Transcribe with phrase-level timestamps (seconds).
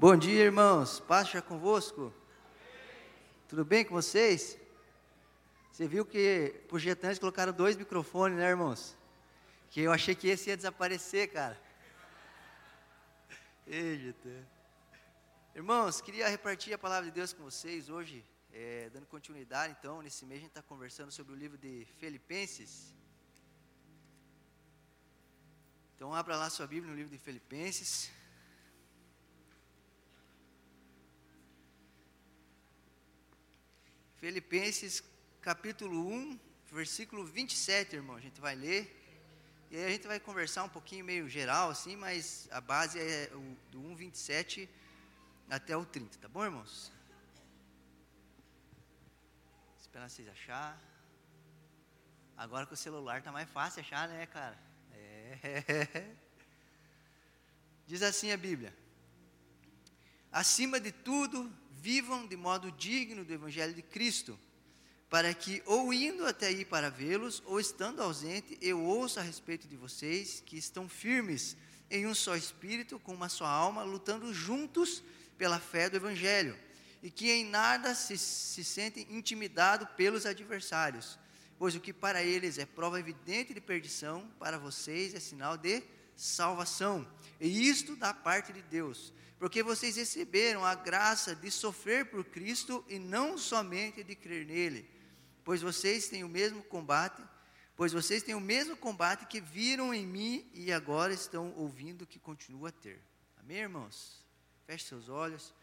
[0.00, 0.98] Bom dia, irmãos.
[0.98, 2.10] Paz já convosco.
[3.46, 4.56] Tudo bem com vocês?
[5.70, 8.96] Você viu que por Getãs colocaram dois microfones, né, irmãos?
[9.68, 11.60] Que eu achei que esse ia desaparecer, cara.
[13.68, 14.42] Ei, Getã.
[15.54, 18.24] Irmãos, queria repartir a palavra de Deus com vocês hoje,
[18.54, 22.94] é, dando continuidade, então, nesse mês a gente está conversando sobre o livro de Filipenses.
[25.94, 28.10] Então, abra lá sua Bíblia no livro de Filipenses.
[34.20, 35.02] Filipenses
[35.40, 36.38] capítulo 1,
[36.70, 38.16] versículo 27, irmão.
[38.16, 38.94] A gente vai ler.
[39.70, 43.30] E aí a gente vai conversar um pouquinho meio geral, assim, mas a base é
[43.32, 44.68] o, do 1, 27
[45.48, 46.92] até o 30, tá bom, irmãos?
[49.80, 50.78] Esperar vocês achar.
[52.36, 54.58] Agora com o celular tá mais fácil achar, né, cara?
[54.92, 56.14] É.
[57.86, 58.76] Diz assim a Bíblia:
[60.30, 61.50] Acima de tudo,
[61.80, 64.38] vivam de modo digno do Evangelho de Cristo,
[65.08, 69.66] para que, ou indo até aí para vê-los, ou estando ausente, eu ouça a respeito
[69.66, 71.56] de vocês, que estão firmes
[71.90, 75.02] em um só espírito, com uma só alma, lutando juntos
[75.36, 76.56] pela fé do Evangelho,
[77.02, 81.18] e que em nada se, se sentem intimidados pelos adversários,
[81.58, 85.82] pois o que para eles é prova evidente de perdição, para vocês é sinal de
[86.14, 87.06] salvação,
[87.40, 92.84] e isto da parte de Deus porque vocês receberam a graça de sofrer por Cristo
[92.86, 94.86] e não somente de crer nele,
[95.42, 97.22] pois vocês têm o mesmo combate,
[97.74, 102.18] pois vocês têm o mesmo combate que viram em mim e agora estão ouvindo que
[102.18, 103.00] continua a ter.
[103.38, 104.22] Amém, irmãos?
[104.66, 105.54] Feche seus olhos.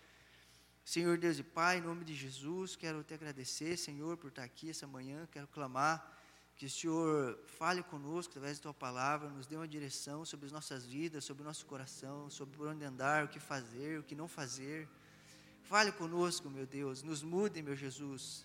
[0.84, 4.72] Senhor Deus e Pai, em nome de Jesus, quero te agradecer, Senhor, por estar aqui
[4.72, 6.17] essa manhã, quero clamar
[6.58, 10.52] que o Senhor fale conosco através da tua palavra, nos dê uma direção sobre as
[10.52, 14.16] nossas vidas, sobre o nosso coração, sobre por onde andar, o que fazer, o que
[14.16, 14.90] não fazer.
[15.66, 18.44] Fale conosco, meu Deus, nos mude, meu Jesus.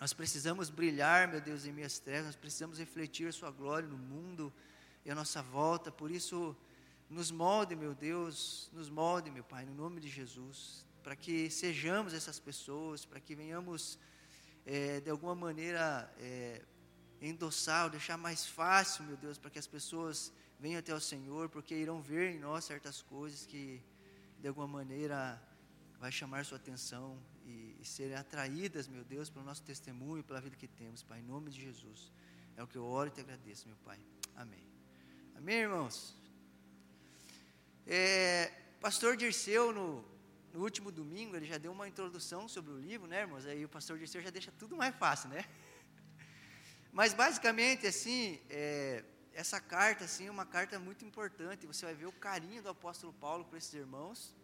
[0.00, 3.98] Nós precisamos brilhar, meu Deus, em minhas trevas, nós precisamos refletir a Sua glória no
[3.98, 4.50] mundo
[5.04, 6.56] e a nossa volta, por isso,
[7.10, 12.14] nos molde, meu Deus, nos molde, meu Pai, no nome de Jesus, para que sejamos
[12.14, 13.98] essas pessoas, para que venhamos,
[14.64, 16.62] é, de alguma maneira, é,
[17.20, 21.48] endossar, ou deixar mais fácil, meu Deus, para que as pessoas venham até o Senhor,
[21.48, 23.82] porque irão ver em nós certas coisas que,
[24.40, 25.40] de alguma maneira,
[25.98, 30.56] vai chamar sua atenção e, e serem atraídas, meu Deus, pelo nosso testemunho, pela vida
[30.56, 32.12] que temos, Pai, em nome de Jesus.
[32.56, 33.98] É o que eu oro e te agradeço, meu Pai.
[34.34, 34.66] Amém.
[35.36, 36.14] Amém, irmãos?
[37.86, 38.50] É,
[38.80, 40.04] pastor Dirceu, no,
[40.52, 43.46] no último domingo, ele já deu uma introdução sobre o livro, né, irmãos?
[43.46, 45.44] Aí o pastor Dirceu já deixa tudo mais fácil, né?
[46.98, 51.66] Mas basicamente, assim, é, essa carta, assim, é uma carta muito importante.
[51.66, 54.34] Você vai ver o carinho do apóstolo Paulo por esses irmãos.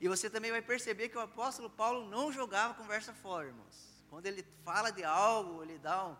[0.00, 3.76] E você também vai perceber que o apóstolo Paulo não jogava conversa fora, irmãos.
[4.08, 6.16] Quando ele fala de algo, ele dá um,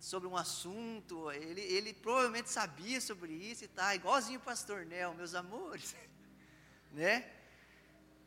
[0.00, 5.12] sobre um assunto, ele, ele provavelmente sabia sobre isso e tá, igualzinho o pastor Nel,
[5.12, 5.94] meus amores,
[6.92, 7.30] né?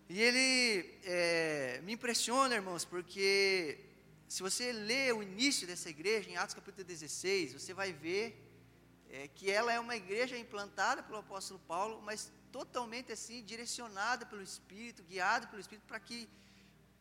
[0.08, 3.91] E ele é, me impressiona, irmãos, porque
[4.32, 8.26] se você ler o início dessa igreja, em Atos capítulo 16, você vai ver
[9.10, 14.42] é, que ela é uma igreja implantada pelo apóstolo Paulo, mas totalmente assim, direcionada pelo
[14.42, 16.30] Espírito, guiada pelo Espírito, para que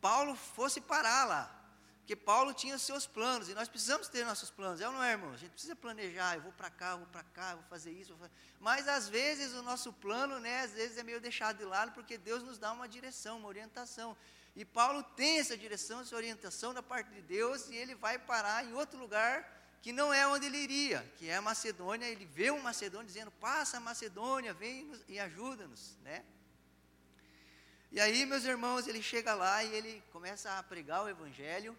[0.01, 1.43] Paulo fosse parar lá.
[1.99, 5.01] Porque Paulo tinha os seus planos, e nós precisamos ter nossos planos, é ou não
[5.01, 5.31] é, irmão?
[5.31, 7.93] A gente precisa planejar, eu vou para cá, eu vou para cá, eu vou fazer
[7.93, 8.33] isso, vou fazer...
[8.59, 12.17] mas às vezes o nosso plano, né, às vezes é meio deixado de lado, porque
[12.17, 14.17] Deus nos dá uma direção, uma orientação.
[14.55, 18.65] E Paulo tem essa direção, essa orientação da parte de Deus, e ele vai parar
[18.65, 22.05] em outro lugar que não é onde ele iria, que é a Macedônia.
[22.05, 26.23] Ele vê um Macedônio dizendo: Passa a Macedônia, vem e ajuda-nos, né?
[27.91, 31.77] E aí, meus irmãos, ele chega lá e ele começa a pregar o Evangelho.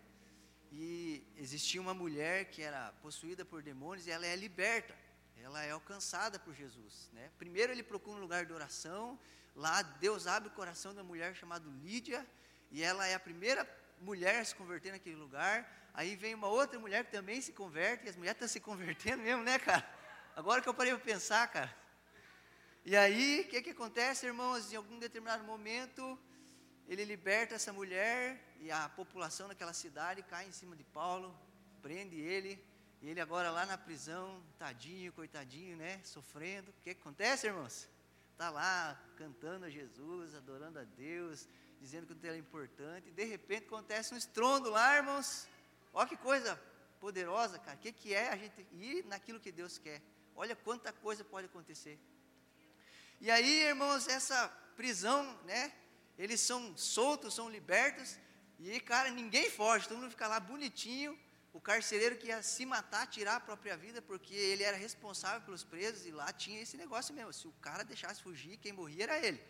[0.74, 4.94] E existia uma mulher que era possuída por demônios e ela é liberta,
[5.36, 7.10] ela é alcançada por Jesus.
[7.12, 7.30] Né?
[7.38, 9.18] Primeiro ele procura um lugar de oração,
[9.54, 12.26] lá Deus abre o coração da mulher chamada Lídia,
[12.72, 13.68] e ela é a primeira
[14.00, 15.70] mulher a se converter naquele lugar.
[15.94, 19.22] Aí vem uma outra mulher que também se converte, e as mulheres estão se convertendo
[19.22, 19.86] mesmo, né, cara?
[20.34, 21.72] Agora que eu parei para pensar, cara.
[22.84, 24.72] E aí, o que, que acontece, irmãos?
[24.72, 26.18] Em algum determinado momento,
[26.88, 31.38] ele liberta essa mulher e a população daquela cidade cai em cima de Paulo,
[31.82, 32.58] prende ele,
[33.02, 36.00] e ele agora lá na prisão, tadinho, coitadinho, né?
[36.02, 36.70] Sofrendo.
[36.70, 37.88] O que, que acontece, irmãos?
[38.32, 41.46] Está lá cantando a Jesus, adorando a Deus,
[41.82, 45.48] dizendo que o é importante, de repente acontece um estrondo lá, irmãos.
[45.92, 46.58] Olha que coisa
[47.00, 47.76] poderosa, cara.
[47.76, 50.00] O que, que é a gente ir naquilo que Deus quer?
[50.36, 51.98] Olha quanta coisa pode acontecer.
[53.20, 55.72] E aí, irmãos, essa prisão, né?
[56.16, 58.16] eles são soltos, são libertos,
[58.60, 61.18] e, cara, ninguém foge, todo mundo fica lá bonitinho.
[61.52, 65.64] O carcereiro que ia se matar, tirar a própria vida, porque ele era responsável pelos
[65.64, 67.32] presos, e lá tinha esse negócio mesmo.
[67.32, 69.42] Se o cara deixasse fugir, quem morria era ele.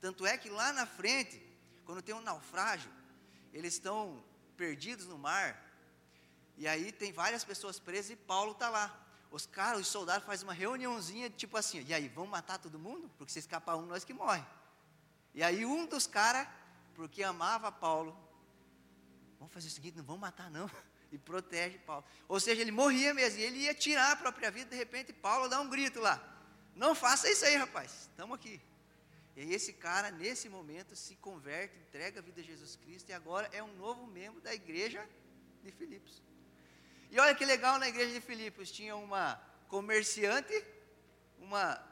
[0.00, 1.42] Tanto é que lá na frente,
[1.84, 2.90] quando tem um naufrágio,
[3.52, 4.22] eles estão
[4.56, 5.60] perdidos no mar,
[6.56, 8.98] e aí tem várias pessoas presas e Paulo está lá.
[9.30, 13.10] Os caras, os soldados fazem uma reuniãozinha, tipo assim, e aí, vamos matar todo mundo?
[13.16, 14.44] Porque se escapar um, nós que morre.
[15.34, 16.46] E aí um dos caras,
[16.94, 18.16] porque amava Paulo,
[19.38, 20.70] vamos fazer o seguinte, não vamos matar não,
[21.10, 22.04] e protege Paulo.
[22.28, 25.48] Ou seja, ele morria mesmo, e ele ia tirar a própria vida, de repente Paulo
[25.48, 26.22] dá um grito lá,
[26.76, 28.60] não faça isso aí rapaz, estamos aqui.
[29.36, 33.48] E esse cara, nesse momento, se converte, entrega a vida a Jesus Cristo, e agora
[33.52, 35.08] é um novo membro da igreja
[35.62, 36.22] de Filipos.
[37.10, 39.36] E olha que legal na igreja de Filipos, tinha uma
[39.68, 40.64] comerciante,
[41.38, 41.82] uma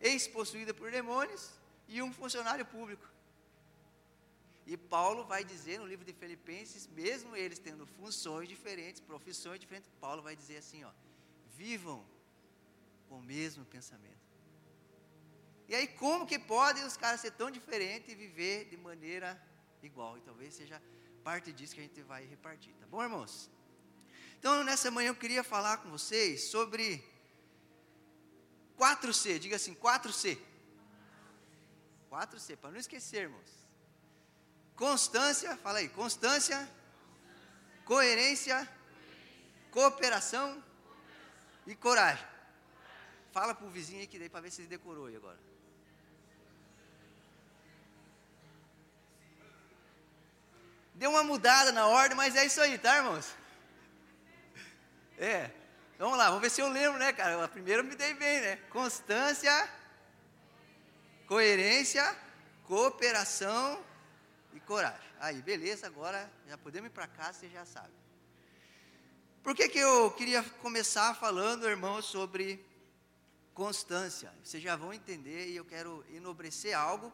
[0.00, 1.50] ex-possuída por demônios,
[1.88, 3.06] e um funcionário público.
[4.66, 9.90] E Paulo vai dizer no livro de Filipenses, mesmo eles tendo funções diferentes, profissões diferentes,
[10.00, 10.90] Paulo vai dizer assim, ó:
[11.54, 12.04] vivam
[13.08, 14.13] com o mesmo pensamento.
[15.68, 19.40] E aí como que podem os caras ser tão diferentes e viver de maneira
[19.82, 20.18] igual?
[20.18, 20.80] E talvez seja
[21.22, 23.50] parte disso que a gente vai repartir, tá bom, irmãos?
[24.38, 27.02] Então, nessa manhã eu queria falar com vocês sobre
[28.78, 30.38] 4C, diga assim, 4C.
[32.10, 33.50] 4C, para não esquecermos.
[34.76, 36.68] Constância, fala aí, constância,
[37.86, 38.68] coerência,
[39.70, 40.62] cooperação
[41.66, 42.26] e coragem.
[43.32, 45.53] Fala para o vizinho aí que daí para ver se ele decorou aí agora.
[50.94, 53.34] Deu uma mudada na ordem, mas é isso aí, tá, irmãos?
[55.18, 55.50] É.
[55.98, 57.48] Vamos lá, vamos ver se eu lembro, né, cara?
[57.48, 58.56] Primeiro eu me dei bem, né?
[58.70, 59.68] Constância,
[61.26, 62.16] coerência,
[62.64, 63.82] cooperação
[64.52, 65.08] e coragem.
[65.20, 67.92] Aí, beleza, agora já podemos ir para casa, você já sabe.
[69.42, 72.64] Por que, que eu queria começar falando, irmão, sobre
[73.52, 74.32] constância?
[74.42, 77.12] Vocês já vão entender e eu quero enobrecer algo,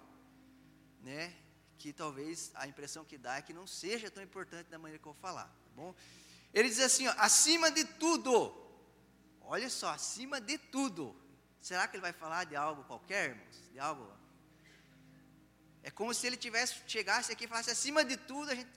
[1.03, 1.35] né?
[1.81, 5.09] Que talvez a impressão que dá é que não seja tão importante da maneira que
[5.09, 5.94] eu vou falar, tá bom?
[6.53, 8.55] Ele diz assim, ó, acima de tudo.
[9.41, 11.17] Olha só, acima de tudo.
[11.59, 13.56] Será que ele vai falar de algo qualquer, irmãos?
[13.73, 14.06] De algo?
[15.82, 18.69] É como se ele tivesse chegasse aqui e falasse acima de tudo, a gente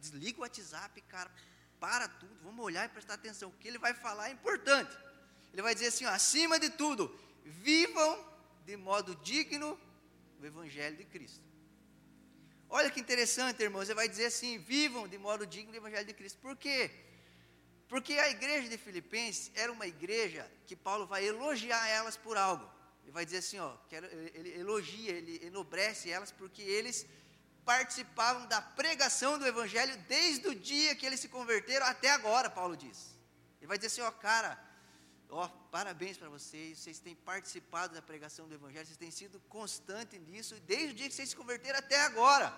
[0.00, 1.30] desliga o WhatsApp, cara,
[1.78, 3.50] para tudo, vamos olhar e prestar atenção.
[3.50, 4.98] O que ele vai falar é importante.
[5.52, 8.12] Ele vai dizer assim, ó, acima de tudo, vivam
[8.64, 9.78] de modo digno
[10.40, 11.49] o evangelho de Cristo.
[12.72, 16.14] Olha que interessante, irmãos, ele vai dizer assim, vivam de modo digno o evangelho de
[16.14, 16.38] Cristo.
[16.38, 16.88] Por quê?
[17.88, 22.64] Porque a igreja de Filipenses era uma igreja que Paulo vai elogiar elas por algo.
[23.02, 23.76] Ele vai dizer assim, ó,
[24.34, 27.04] ele elogia, ele enobrece elas porque eles
[27.64, 32.76] participavam da pregação do evangelho desde o dia que eles se converteram até agora, Paulo
[32.76, 33.18] diz.
[33.58, 34.56] Ele vai dizer assim, ó, cara,
[35.30, 40.20] ó, parabéns para vocês, vocês têm participado da pregação do evangelho, vocês têm sido constantes
[40.20, 42.52] nisso desde o dia que vocês se converteram até agora.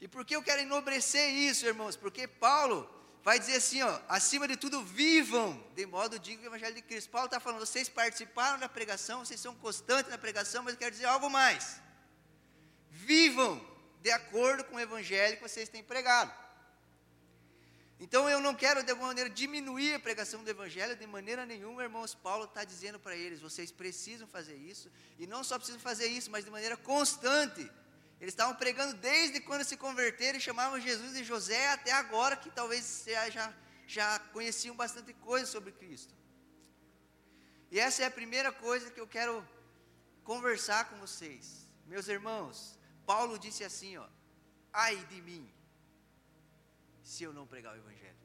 [0.00, 1.96] E por que eu quero enobrecer isso, irmãos?
[1.96, 2.88] Porque Paulo
[3.22, 7.10] vai dizer assim, ó, acima de tudo, vivam de modo digno do Evangelho de Cristo.
[7.10, 10.92] Paulo está falando, vocês participaram da pregação, vocês são constantes na pregação, mas eu quero
[10.92, 11.80] dizer algo mais.
[12.90, 13.60] Vivam
[14.00, 16.32] de acordo com o Evangelho que vocês têm pregado.
[17.98, 21.82] Então eu não quero de alguma maneira diminuir a pregação do Evangelho de maneira nenhuma,
[21.82, 22.14] irmãos.
[22.14, 26.30] Paulo está dizendo para eles: vocês precisam fazer isso, e não só precisam fazer isso,
[26.30, 27.70] mas de maneira constante
[28.20, 32.50] eles estavam pregando desde quando se converteram e chamavam Jesus de José até agora, que
[32.50, 33.52] talvez já,
[33.86, 36.14] já conheciam bastante coisa sobre Cristo.
[37.70, 39.46] E essa é a primeira coisa que eu quero
[40.24, 41.66] conversar com vocês.
[41.86, 44.06] Meus irmãos, Paulo disse assim, ó:
[44.72, 45.52] Ai de mim,
[47.06, 48.18] se eu não pregar o Evangelho,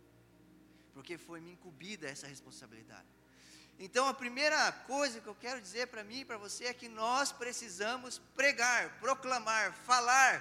[0.92, 3.08] porque foi me incumbida essa responsabilidade.
[3.78, 6.90] Então, a primeira coisa que eu quero dizer para mim e para você é que
[6.90, 10.34] nós precisamos pregar, proclamar, falar,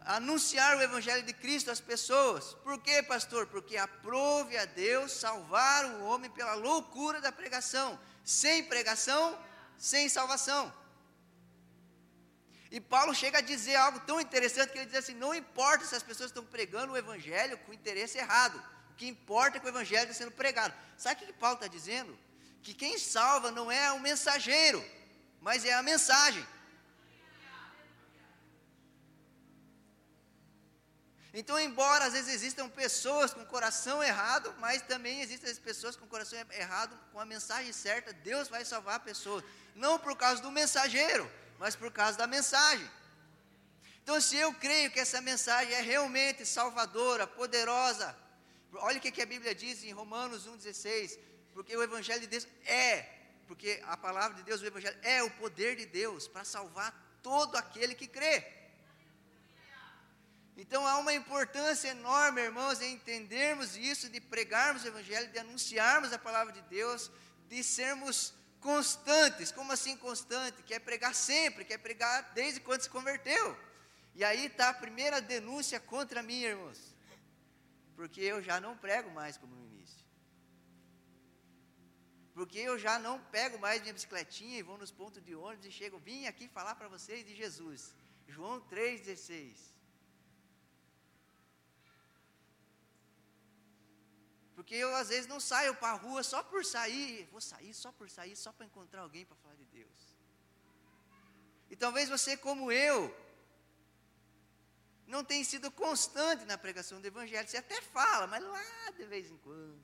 [0.00, 2.54] anunciar o Evangelho de Cristo às pessoas.
[2.64, 3.46] Por quê, pastor?
[3.46, 7.98] Porque aprove a Deus salvar o homem pela loucura da pregação.
[8.24, 9.38] Sem pregação,
[9.76, 10.72] sem salvação.
[12.70, 15.94] E Paulo chega a dizer algo tão interessante que ele diz assim: não importa se
[15.94, 19.68] as pessoas estão pregando o Evangelho com interesse errado, o que importa é que o
[19.68, 20.74] Evangelho está sendo pregado.
[20.96, 22.16] Sabe o que Paulo está dizendo?
[22.66, 24.84] que quem salva não é o mensageiro,
[25.40, 26.44] mas é a mensagem.
[31.32, 36.08] Então, embora às vezes existam pessoas com coração errado, mas também existem as pessoas com
[36.08, 39.44] coração errado, com a mensagem certa, Deus vai salvar a pessoa.
[39.76, 42.88] Não por causa do mensageiro, mas por causa da mensagem.
[44.02, 48.16] Então, se eu creio que essa mensagem é realmente salvadora, poderosa,
[48.74, 51.18] olha o que, a Bíblia diz em Romanos 1,16:
[51.52, 53.08] porque o Evangelho de Deus é,
[53.48, 57.56] porque a palavra de Deus, o Evangelho, é o poder de Deus para salvar todo
[57.56, 58.44] aquele que crê.
[60.56, 66.12] Então há uma importância enorme, irmãos, em entendermos isso, de pregarmos o Evangelho, de anunciarmos
[66.12, 67.10] a palavra de Deus,
[67.48, 69.52] de sermos constantes.
[69.52, 70.62] Como assim constante?
[70.62, 73.56] Quer pregar sempre, quer pregar desde quando se converteu.
[74.14, 76.94] E aí está a primeira denúncia contra mim, irmãos.
[77.94, 80.04] Porque eu já não prego mais como no início.
[82.34, 85.72] Porque eu já não pego mais minha bicicletinha e vou nos pontos de ônibus e
[85.72, 87.94] chego, vim aqui falar para vocês de Jesus.
[88.28, 89.75] João 3,16.
[94.66, 97.92] Porque eu às vezes não saio para a rua só por sair, vou sair só
[97.92, 100.16] por sair, só para encontrar alguém para falar de Deus.
[101.70, 103.16] E talvez você, como eu,
[105.06, 107.46] não tenha sido constante na pregação do Evangelho.
[107.46, 109.80] Você até fala, mas lá de vez em quando.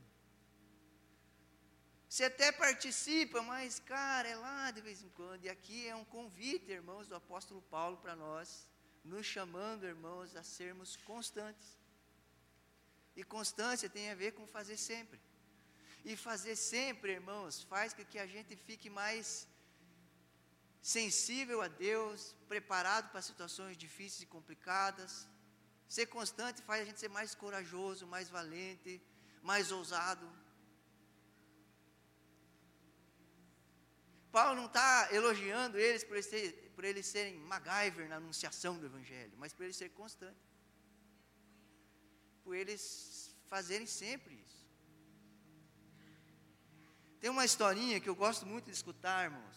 [2.08, 5.44] Você até participa, mas, cara, é lá de vez em quando.
[5.44, 8.68] E aqui é um convite, irmãos, do apóstolo Paulo para nós,
[9.04, 11.81] nos chamando, irmãos, a sermos constantes.
[13.16, 15.21] E constância tem a ver com fazer sempre.
[16.04, 19.47] E fazer sempre, irmãos, faz com que a gente fique mais
[20.81, 25.28] sensível a Deus, preparado para situações difíceis e complicadas.
[25.88, 29.00] Ser constante faz a gente ser mais corajoso, mais valente,
[29.42, 30.26] mais ousado.
[34.33, 38.87] Paulo não está elogiando eles por eles, ter, por eles serem MacGyver na anunciação do
[38.87, 40.51] Evangelho, mas por eles serem constantes
[42.44, 44.62] por eles fazerem sempre isso.
[47.20, 49.56] Tem uma historinha que eu gosto muito de escutar, irmãos,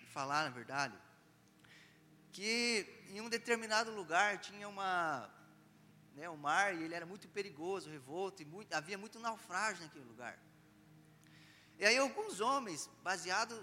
[0.00, 0.96] de falar, na verdade,
[2.32, 5.30] que em um determinado lugar tinha uma,
[6.14, 10.04] né, um mar e ele era muito perigoso, revolto, e muito, havia muito naufrágio naquele
[10.04, 10.38] lugar.
[11.78, 13.54] E aí alguns homens, baseado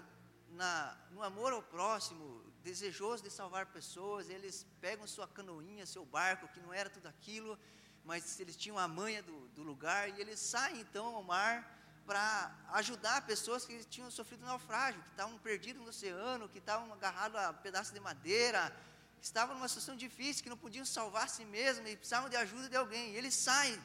[0.50, 6.48] na, no amor ao próximo, desejoso de salvar pessoas, eles pegam sua canoinha, seu barco,
[6.48, 7.58] que não era tudo aquilo,
[8.04, 11.72] mas eles tinham a manha do, do lugar e eles saem então ao mar
[12.04, 17.38] para ajudar pessoas que tinham sofrido naufrágio, que estavam perdidos no oceano, que estavam agarrados
[17.40, 18.74] a pedaços de madeira,
[19.20, 22.68] que estavam numa situação difícil, que não podiam salvar si mesmos e precisavam de ajuda
[22.68, 23.12] de alguém.
[23.12, 23.80] E eles saem.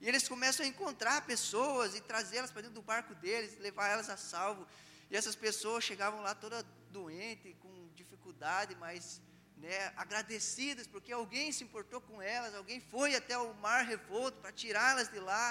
[0.00, 4.10] E eles começam a encontrar pessoas e trazê-las para dentro do barco deles, levar elas
[4.10, 4.66] a salvo.
[5.10, 9.20] E essas pessoas chegavam lá toda doente, com dificuldade, mas
[9.60, 14.52] né, agradecidas, porque alguém se importou com elas, alguém foi até o mar revolto para
[14.52, 15.46] tirá-las de lá.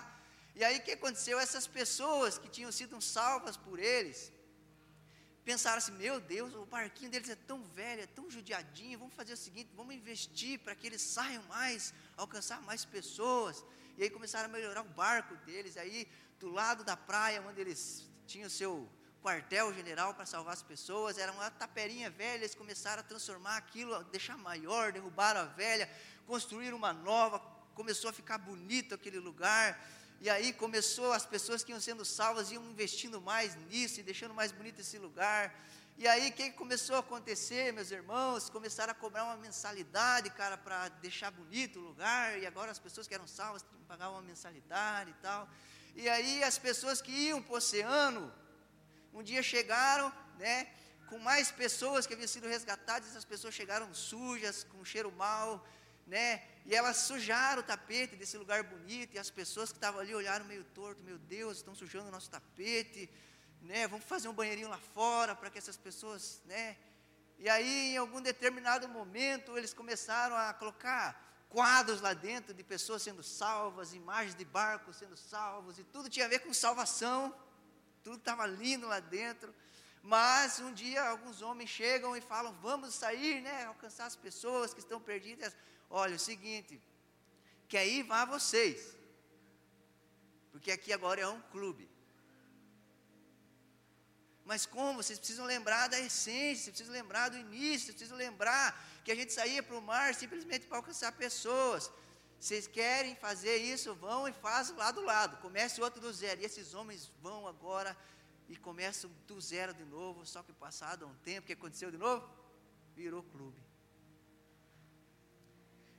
[0.55, 1.39] E aí o que aconteceu?
[1.39, 4.31] Essas pessoas que tinham sido salvas por eles,
[5.45, 9.33] pensaram assim: meu Deus, o barquinho deles é tão velho, é tão judiadinho, vamos fazer
[9.33, 13.63] o seguinte: vamos investir para que eles saiam mais, alcançar mais pessoas.
[13.97, 15.77] E aí começaram a melhorar o barco deles.
[15.77, 16.07] Aí,
[16.39, 18.89] do lado da praia, onde eles tinham seu
[19.21, 24.37] quartel-general para salvar as pessoas, era uma taperinha velha, eles começaram a transformar aquilo, deixar
[24.37, 25.89] maior, derrubaram a velha,
[26.25, 27.39] construíram uma nova,
[27.75, 29.79] começou a ficar bonito aquele lugar,
[30.21, 34.33] e aí começou, as pessoas que iam sendo salvas iam investindo mais nisso e deixando
[34.33, 35.53] mais bonito esse lugar,
[35.97, 38.49] e aí o que começou a acontecer, meus irmãos?
[38.49, 43.05] Começaram a cobrar uma mensalidade, cara, para deixar bonito o lugar, e agora as pessoas
[43.05, 45.49] que eram salvas pagavam uma mensalidade e tal,
[45.95, 48.31] e aí as pessoas que iam para o oceano,
[49.13, 50.67] um dia chegaram, né,
[51.09, 55.65] com mais pessoas que haviam sido resgatadas, essas pessoas chegaram sujas, com cheiro mal,
[56.05, 60.13] né, e elas sujaram o tapete desse lugar bonito, e as pessoas que estavam ali
[60.13, 63.09] olharam meio torto, meu Deus, estão sujando o nosso tapete,
[63.61, 66.77] né, vamos fazer um banheirinho lá fora para que essas pessoas, né,
[67.37, 73.01] e aí em algum determinado momento eles começaram a colocar quadros lá dentro de pessoas
[73.01, 77.33] sendo salvas, imagens de barcos sendo salvos, e tudo tinha a ver com salvação,
[78.09, 79.53] tudo estava lindo lá dentro.
[80.01, 83.65] Mas um dia alguns homens chegam e falam: vamos sair, né?
[83.65, 85.55] Alcançar as pessoas que estão perdidas.
[85.89, 86.81] Olha, é o seguinte,
[87.67, 88.79] quer ir, vá vocês.
[90.51, 91.85] Porque aqui agora é um clube.
[94.49, 95.03] Mas como?
[95.03, 98.65] Vocês precisam lembrar da essência, vocês precisam lembrar do início, vocês precisam lembrar
[99.03, 101.91] que a gente saía para o mar simplesmente para alcançar pessoas.
[102.39, 103.93] Vocês querem fazer isso?
[103.95, 105.37] Vão e fazem lá do lado.
[105.37, 106.39] Comece outro do zero.
[106.39, 107.95] E esses homens vão agora
[108.47, 110.25] e começam do zero de novo.
[110.25, 112.27] Só que passado um tempo, o que aconteceu de novo?
[112.95, 113.61] Virou clube.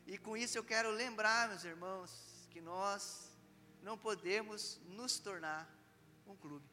[0.07, 3.31] E com isso eu quero lembrar, meus irmãos, que nós
[3.83, 5.69] não podemos nos tornar
[6.27, 6.69] um clube.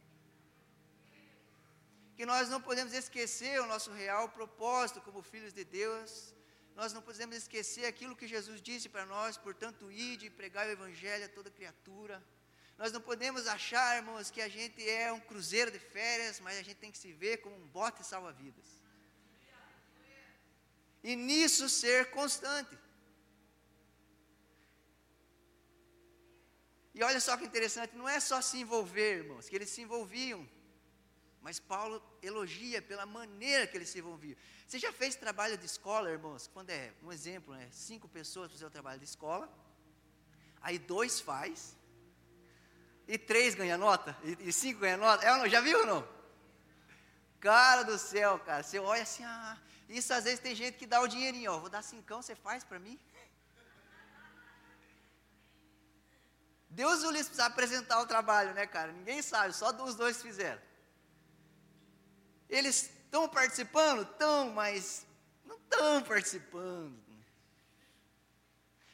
[2.16, 6.34] Que nós não podemos esquecer o nosso real propósito como filhos de Deus.
[6.80, 10.74] Nós não podemos esquecer aquilo que Jesus disse para nós, portanto, ide e pregar o
[10.78, 12.16] Evangelho a toda criatura.
[12.78, 16.62] Nós não podemos achar, irmãos, que a gente é um cruzeiro de férias, mas a
[16.62, 18.70] gente tem que se ver como um bote salva-vidas.
[21.04, 22.78] E nisso ser constante.
[26.94, 30.48] E olha só que interessante, não é só se envolver, irmãos, que eles se envolviam.
[31.42, 34.38] Mas Paulo elogia pela maneira que eles se envolviam.
[34.68, 36.50] Você já fez trabalho de escola, irmãos?
[36.54, 37.70] Quando é, um exemplo, né?
[37.72, 39.50] Cinco pessoas fazer o trabalho de escola.
[40.62, 41.74] Aí dois faz.
[43.08, 44.14] E três ganha nota.
[44.26, 45.26] E, e cinco ganha nota.
[45.26, 45.50] É?
[45.50, 46.08] Já viu ou não?
[47.40, 48.62] Cara do céu, cara.
[48.62, 49.58] Você olha assim, ah,
[49.88, 51.60] isso às vezes tem gente que dá o dinheirinho, ó.
[51.60, 53.00] Vou dar cincão, você faz para mim?
[56.70, 58.92] Deus o livre precisa apresentar o trabalho, né, cara?
[58.92, 60.62] Ninguém sabe, só os dois fizeram.
[62.50, 64.04] Eles estão participando?
[64.04, 65.06] Estão, mas
[65.46, 66.98] não estão participando.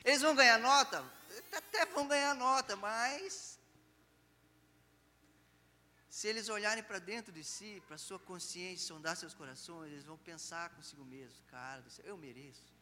[0.05, 1.03] Eles vão ganhar nota?
[1.51, 3.59] Até vão ganhar nota, mas
[6.09, 10.17] se eles olharem para dentro de si, para sua consciência, sondar seus corações, eles vão
[10.17, 12.73] pensar consigo mesmo, cara, eu mereço.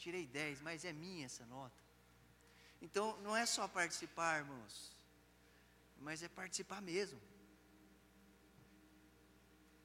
[0.00, 1.82] tirei 10, mas é minha essa nota.
[2.80, 4.96] Então, não é só participar, irmãos,
[6.00, 7.20] mas é participar mesmo.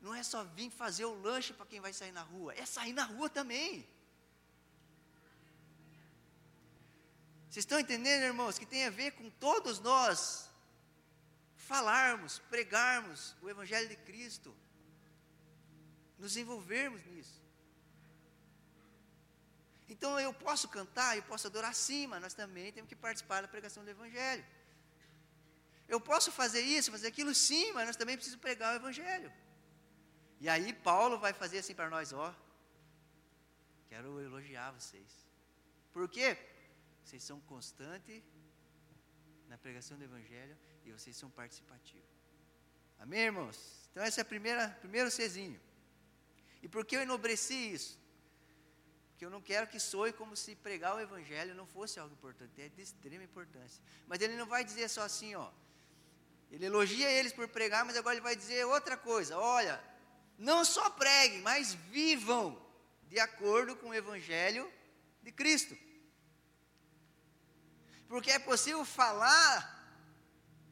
[0.02, 2.94] Não é só vir fazer o lanche para quem vai sair na rua, é sair
[2.94, 3.88] na rua também.
[7.50, 10.50] Vocês estão entendendo, irmãos, que tem a ver com todos nós
[11.56, 14.56] falarmos, pregarmos o Evangelho de Cristo,
[16.20, 17.42] nos envolvermos nisso.
[19.88, 23.48] Então eu posso cantar, eu posso adorar sim, mas nós também temos que participar da
[23.48, 24.46] pregação do Evangelho.
[25.88, 29.32] Eu posso fazer isso, fazer aquilo sim, mas nós também precisamos pregar o Evangelho.
[30.40, 32.36] E aí Paulo vai fazer assim para nós, ó.
[33.88, 35.28] Quero elogiar vocês.
[35.94, 36.38] Por quê?
[37.04, 38.24] Vocês são constantes
[39.48, 42.10] na pregação do Evangelho e vocês são participativos.
[43.00, 43.88] Amém, irmãos?
[43.92, 45.62] Então esse é o primeiro Czinho.
[46.64, 48.04] E por que eu enobreci isso?
[49.12, 52.62] Porque eu não quero que soe como se pregar o Evangelho não fosse algo importante,
[52.62, 53.82] é de extrema importância.
[54.08, 55.52] Mas ele não vai dizer só assim, ó.
[56.52, 59.82] Ele elogia eles por pregar, mas agora ele vai dizer outra coisa: olha,
[60.38, 62.62] não só preguem, mas vivam
[63.08, 64.72] de acordo com o Evangelho
[65.22, 65.78] de Cristo.
[68.08, 69.74] Porque é possível falar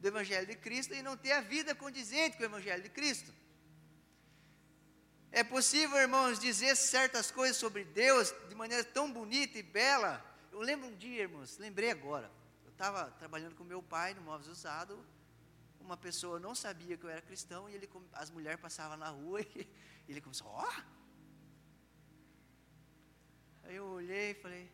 [0.00, 3.32] do Evangelho de Cristo e não ter a vida condizente com o Evangelho de Cristo.
[5.32, 10.24] É possível, irmãos, dizer certas coisas sobre Deus de maneira tão bonita e bela.
[10.52, 12.30] Eu lembro um dia, irmãos, lembrei agora.
[12.64, 15.04] Eu estava trabalhando com meu pai no móveis usado.
[15.84, 19.42] Uma pessoa não sabia que eu era cristão e ele, as mulheres passavam na rua
[19.54, 19.68] e
[20.08, 20.64] ele começou, ó.
[20.66, 21.04] Oh!
[23.64, 24.70] Aí eu olhei e falei,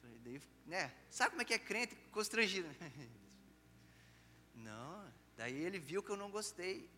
[0.00, 0.94] falei daí, né?
[1.10, 2.68] Sabe como é que é crente constrangido?
[4.54, 6.88] Não, daí ele viu que eu não gostei.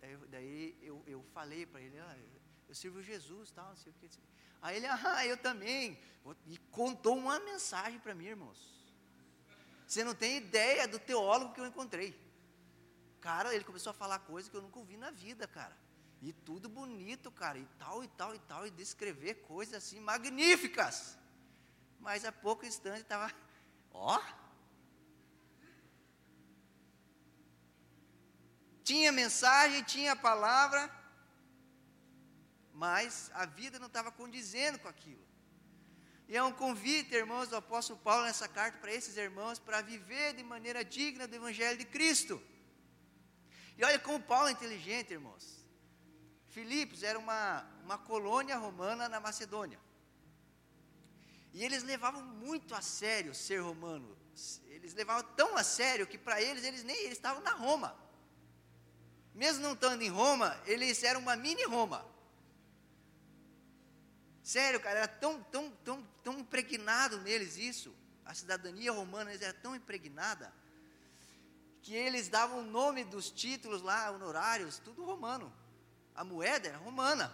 [0.00, 2.16] Daí, daí eu, eu falei para ele, ah,
[2.68, 4.08] eu sirvo Jesus, tal, não sei o que.
[4.62, 5.98] Aí ele, ah, eu também.
[6.46, 8.79] E contou uma mensagem para mim, irmãos.
[9.90, 12.16] Você não tem ideia do teólogo que eu encontrei.
[13.20, 15.76] Cara, ele começou a falar coisas que eu nunca ouvi na vida, cara.
[16.22, 21.18] E tudo bonito, cara, e tal, e tal, e tal, e descrever coisas assim magníficas.
[21.98, 23.32] Mas a pouco instante estava,
[23.92, 24.22] ó,
[28.90, 30.80] Tinha mensagem, tinha palavra,
[32.72, 35.29] mas a vida não estava condizendo com aquilo.
[36.30, 40.32] E é um convite, irmãos, do apóstolo Paulo nessa carta para esses irmãos para viver
[40.32, 42.40] de maneira digna do Evangelho de Cristo.
[43.76, 45.44] E olha como Paulo é inteligente, irmãos.
[46.50, 49.80] Filipos era uma, uma colônia romana na Macedônia.
[51.52, 54.16] E eles levavam muito a sério ser romano.
[54.68, 57.98] Eles levavam tão a sério que para eles, eles nem eles estavam na Roma
[59.34, 62.04] mesmo não estando em Roma, eles eram uma mini Roma.
[64.50, 67.94] Sério, cara, era tão, tão, tão, tão impregnado neles isso.
[68.24, 70.52] A cidadania romana era tão impregnada
[71.82, 75.52] que eles davam o nome dos títulos lá, honorários, tudo romano.
[76.16, 77.32] A moeda era romana.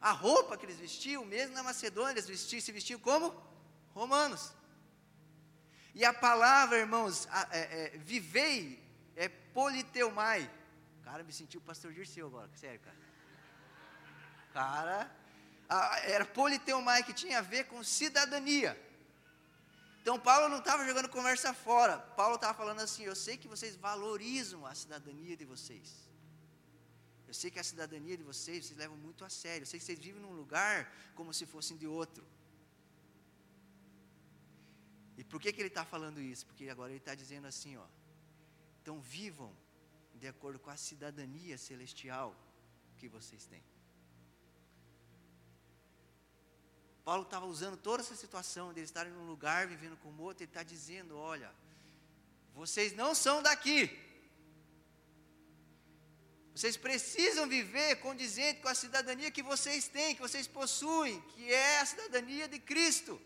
[0.00, 3.32] A roupa que eles vestiam, mesmo na Macedônia, eles vestiam, se vestiam como
[3.94, 4.52] romanos.
[5.94, 7.60] E a palavra, irmãos, a, é,
[7.94, 8.82] é, vivei
[9.14, 10.50] é politeumai,
[11.04, 12.96] Cara, me senti o pastor Dirceu agora, sério, cara.
[14.52, 15.23] Cara,
[16.04, 18.78] era politeomai, que tinha a ver com cidadania.
[20.02, 21.98] Então Paulo não estava jogando conversa fora.
[21.98, 26.08] Paulo estava falando assim: eu sei que vocês valorizam a cidadania de vocês.
[27.26, 29.62] Eu sei que a cidadania de vocês vocês levam muito a sério.
[29.62, 32.24] Eu sei que vocês vivem num lugar como se fossem de outro.
[35.16, 36.44] E por que, que ele está falando isso?
[36.46, 37.86] Porque agora ele está dizendo assim, ó.
[38.82, 39.56] Então vivam
[40.14, 42.36] de acordo com a cidadania celestial
[42.98, 43.62] que vocês têm.
[47.04, 50.42] Paulo estava usando toda essa situação de eles estarem num lugar vivendo com o outro,
[50.42, 51.50] ele está dizendo: olha,
[52.54, 53.80] vocês não são daqui.
[56.54, 61.80] Vocês precisam viver condizente com a cidadania que vocês têm, que vocês possuem, que é
[61.80, 63.20] a cidadania de Cristo.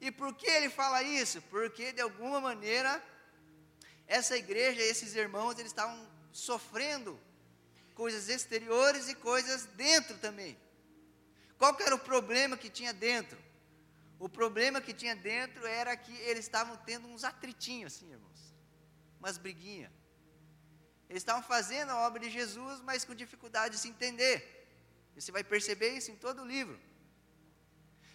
[0.00, 1.40] E por que ele fala isso?
[1.42, 2.90] Porque de alguma maneira
[4.06, 5.98] essa igreja, esses irmãos, eles estavam
[6.32, 7.20] sofrendo
[7.94, 10.58] coisas exteriores e coisas dentro também.
[11.58, 13.38] Qual era o problema que tinha dentro?
[14.18, 18.54] O problema que tinha dentro era que eles estavam tendo uns atritinhos assim, irmãos.
[19.18, 19.90] Umas briguinhas.
[21.08, 24.62] Eles estavam fazendo a obra de Jesus, mas com dificuldade de se entender.
[25.14, 26.78] Você vai perceber isso em todo o livro.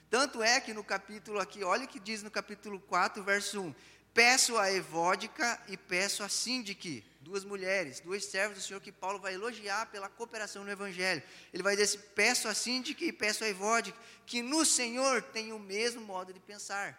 [0.09, 3.75] Tanto é que no capítulo aqui, olha o que diz no capítulo 4, verso 1:
[4.13, 9.19] Peço a Evódica e peço a Síndique, duas mulheres, duas servas do Senhor que Paulo
[9.19, 11.21] vai elogiar pela cooperação no Evangelho.
[11.53, 15.59] Ele vai dizer: Peço a Síndique e peço a Evódica, que no Senhor tem o
[15.59, 16.97] mesmo modo de pensar.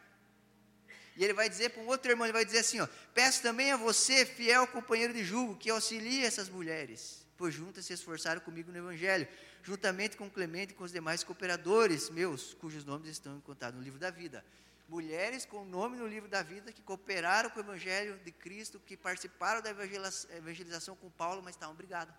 [1.17, 3.73] E ele vai dizer para um outro irmão, ele vai dizer assim, ó, peço também
[3.73, 8.71] a você, fiel companheiro de julgo, que auxilie essas mulheres, pois juntas se esforçaram comigo
[8.71, 9.27] no Evangelho
[9.69, 13.99] juntamente com Clemente e com os demais cooperadores meus, cujos nomes estão contados no livro
[13.99, 14.45] da vida.
[14.89, 18.97] Mulheres com nome no livro da vida que cooperaram com o Evangelho de Cristo, que
[18.97, 22.15] participaram da evangelização com Paulo, mas estavam brigadas.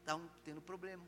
[0.00, 1.02] Estavam tendo problema.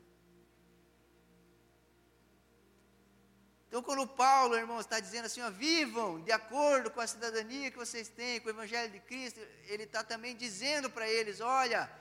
[3.67, 7.77] Então, quando Paulo, irmãos, está dizendo assim, ó, vivam de acordo com a cidadania que
[7.77, 11.91] vocês têm, com o Evangelho de Cristo, ele está também dizendo para eles: olha,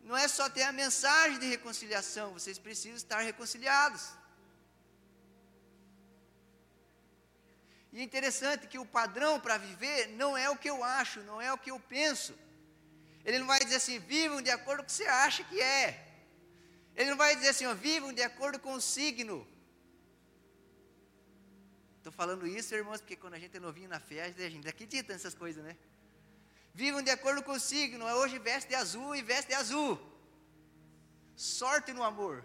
[0.00, 4.10] não é só ter a mensagem de reconciliação, vocês precisam estar reconciliados.
[7.96, 11.40] E é interessante que o padrão para viver não é o que eu acho, não
[11.40, 12.34] é o que eu penso.
[13.24, 15.84] Ele não vai dizer assim, vivam de acordo com o que você acha que é.
[16.94, 19.48] Ele não vai dizer assim, vivam de acordo com o signo.
[21.96, 25.14] Estou falando isso, irmãos, porque quando a gente é novinho na fé, a gente acredita
[25.14, 25.74] nessas coisas, né?
[26.74, 28.04] Vivam de acordo com o signo.
[28.04, 29.98] Hoje veste de azul e veste de azul.
[31.34, 32.44] Sorte no amor.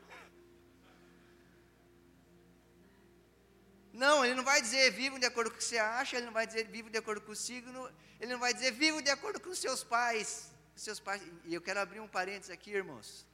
[3.93, 6.34] Não, ele não vai dizer vivam de acordo com o que você acha, ele não
[6.34, 9.39] vai dizer vivam de acordo com o signo, ele não vai dizer vivam de acordo
[9.39, 10.51] com os seus pais.
[10.75, 13.25] Seus pais, e eu quero abrir um parênteses aqui, irmãos.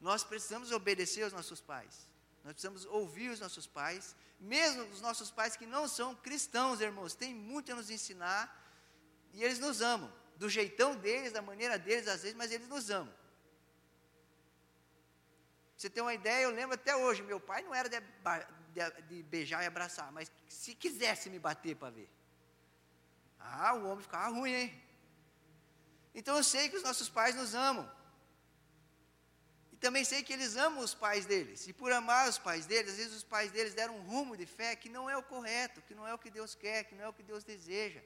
[0.00, 2.10] Nós precisamos obedecer aos nossos pais.
[2.44, 7.14] Nós precisamos ouvir os nossos pais, mesmo os nossos pais que não são cristãos, irmãos,
[7.14, 8.60] têm muito a nos ensinar
[9.32, 12.90] e eles nos amam do jeitão deles, da maneira deles, às vezes, mas eles nos
[12.90, 13.14] amam.
[15.76, 18.00] Você tem uma ideia, eu lembro até hoje, meu pai não era de,
[18.72, 22.10] de, de beijar e abraçar, mas se quisesse me bater para ver.
[23.38, 24.82] Ah, o homem ficava ruim, hein?
[26.14, 27.90] Então eu sei que os nossos pais nos amam.
[29.72, 31.66] E também sei que eles amam os pais deles.
[31.66, 34.46] E por amar os pais deles, às vezes os pais deles deram um rumo de
[34.46, 37.04] fé que não é o correto, que não é o que Deus quer, que não
[37.04, 38.00] é o que Deus deseja.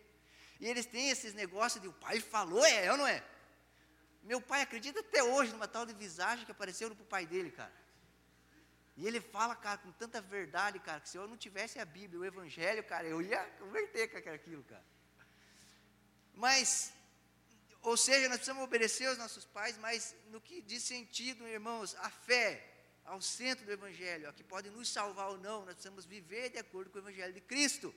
[0.59, 3.23] E eles têm esses negócios de o pai falou, é, eu não é?
[4.23, 7.51] Meu pai acredita até hoje numa tal de visagem que apareceu para o pai dele,
[7.51, 7.73] cara.
[8.97, 12.21] E ele fala, cara, com tanta verdade, cara, que se eu não tivesse a Bíblia,
[12.21, 14.85] o Evangelho, cara, eu ia converter com aquilo, cara.
[16.35, 16.93] Mas,
[17.83, 22.09] ou seja, nós precisamos obedecer aos nossos pais, mas no que diz sentido, irmãos, a
[22.09, 22.73] fé
[23.05, 26.59] ao centro do Evangelho, a que pode nos salvar ou não, nós precisamos viver de
[26.59, 27.95] acordo com o Evangelho de Cristo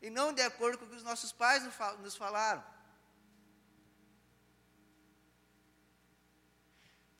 [0.00, 1.62] e não de acordo com o que os nossos pais
[2.00, 2.64] nos falaram.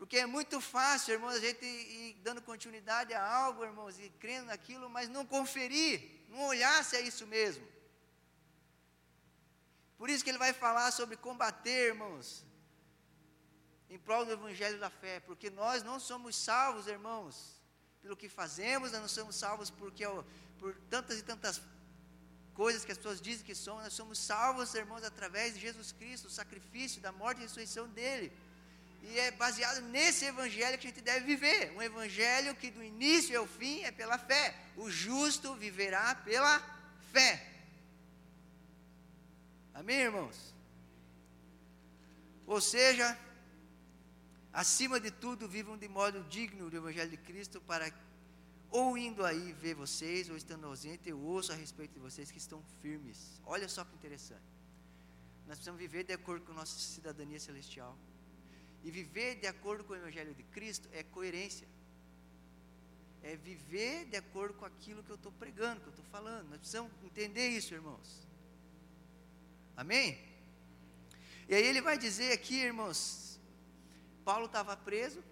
[0.03, 4.47] Porque é muito fácil, irmãos, a gente ir dando continuidade a algo, irmãos, e crendo
[4.47, 7.65] naquilo, mas não conferir, não olhar se é isso mesmo.
[9.97, 12.45] Por isso que ele vai falar sobre combater, irmãos,
[13.89, 17.63] em prol do evangelho da fé, porque nós não somos salvos, irmãos,
[18.03, 20.05] pelo que fazemos, nós não somos salvos porque
[20.59, 21.63] por tantas e tantas
[22.55, 26.27] coisas que as pessoas dizem que somos, nós somos salvos, irmãos, através de Jesus Cristo,
[26.27, 28.37] o sacrifício da morte e ressurreição dele.
[29.03, 33.39] E é baseado nesse evangelho que a gente deve viver, um evangelho que do início
[33.39, 34.55] ao fim é pela fé.
[34.77, 36.61] O justo viverá pela
[37.13, 37.49] fé.
[39.75, 40.55] Amém, irmãos?
[42.47, 43.19] Ou seja,
[44.53, 47.91] Acima de tudo, vivam de modo digno do Evangelho de Cristo, para
[48.71, 52.39] ou indo aí ver vocês, ou estando ausente, eu ouço a respeito de vocês que
[52.39, 53.41] estão firmes.
[53.45, 54.43] Olha só que interessante.
[55.47, 57.97] Nós precisamos viver de acordo com nossa cidadania celestial.
[58.85, 61.69] E viver de acordo com o Evangelho de Cristo é coerência.
[63.23, 66.49] É viver de acordo com aquilo que eu estou pregando, que eu estou falando.
[66.49, 68.27] Nós precisamos entender isso, irmãos.
[69.77, 70.19] Amém?
[71.49, 73.41] E aí ele vai dizer aqui, irmãos,
[74.25, 75.23] Paulo estava preso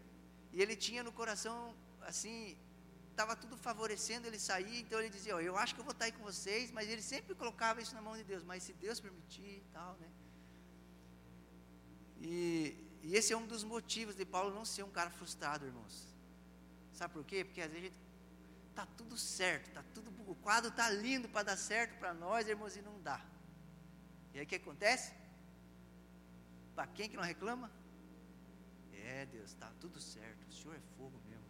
[0.52, 2.56] e ele tinha no coração, assim,
[3.10, 6.06] estava tudo favorecendo ele sair, então ele dizia, oh, eu acho que eu vou estar
[6.06, 8.98] aí com vocês, mas ele sempre colocava isso na mão de Deus, mas se Deus
[9.00, 10.08] permitir e tal, né?
[12.20, 16.06] E, e esse é um dos motivos de Paulo não ser um cara frustrado, irmãos.
[16.92, 17.44] Sabe por quê?
[17.44, 17.92] Porque às vezes
[18.68, 22.76] está tudo certo, tá tudo, o quadro está lindo para dar certo para nós, irmãos,
[22.76, 23.20] e não dá.
[24.34, 25.12] E aí o que acontece?
[26.74, 27.70] Para quem que não reclama?
[28.92, 31.44] É, Deus, está tudo certo, o Senhor é fogo mesmo.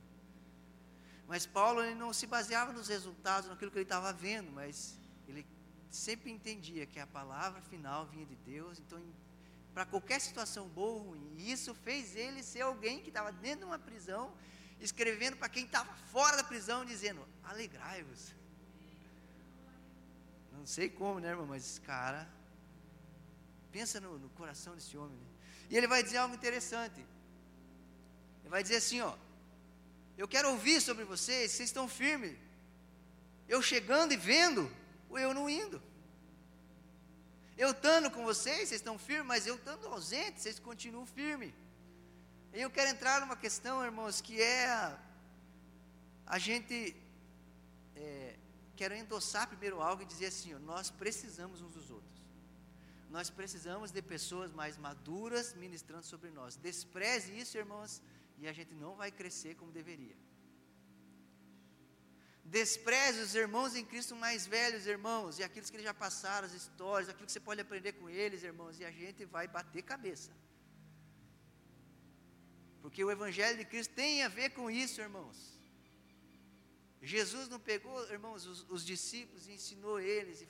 [1.27, 5.47] Mas Paulo ele não se baseava nos resultados, naquilo que ele estava vendo, mas ele
[5.91, 9.01] sempre entendia que a palavra final vinha de Deus, então
[9.75, 13.61] para qualquer situação boa ou ruim, e isso fez ele ser alguém que estava dentro
[13.61, 14.33] de uma prisão,
[14.81, 18.35] escrevendo para quem estava fora da prisão, dizendo: alegrai-vos.
[20.53, 22.29] Não sei como, né, irmão, mas esse cara
[23.73, 25.17] Pensa no, no coração desse homem.
[25.17, 25.27] Né?
[25.71, 27.01] E ele vai dizer algo interessante.
[28.41, 29.15] Ele vai dizer assim: ó,
[30.19, 32.37] eu quero ouvir sobre vocês, vocês estão firmes.
[33.49, 34.71] Eu chegando e vendo,
[35.09, 35.83] ou eu não indo.
[37.63, 41.53] Eu estando com vocês, vocês estão firmes, mas eu estando ausente, vocês continuam firmes.
[42.55, 44.99] E eu quero entrar numa questão, irmãos, que é a,
[46.27, 46.77] a gente.
[47.95, 48.37] É,
[48.81, 52.21] quero endossar primeiro algo e dizer assim: ó, nós precisamos uns dos outros
[53.11, 56.57] nós precisamos de pessoas mais maduras ministrando sobre nós.
[56.57, 58.01] Despreze isso, irmãos,
[58.39, 60.17] e a gente não vai crescer como deveria.
[62.45, 67.09] Despreze os irmãos em Cristo mais velhos, irmãos, e aqueles que já passaram as histórias,
[67.09, 70.31] aquilo que você pode aprender com eles, irmãos, e a gente vai bater cabeça.
[72.83, 75.61] Porque o Evangelho de Cristo tem a ver com isso, irmãos.
[77.03, 80.43] Jesus não pegou, irmãos, os, os discípulos e ensinou eles,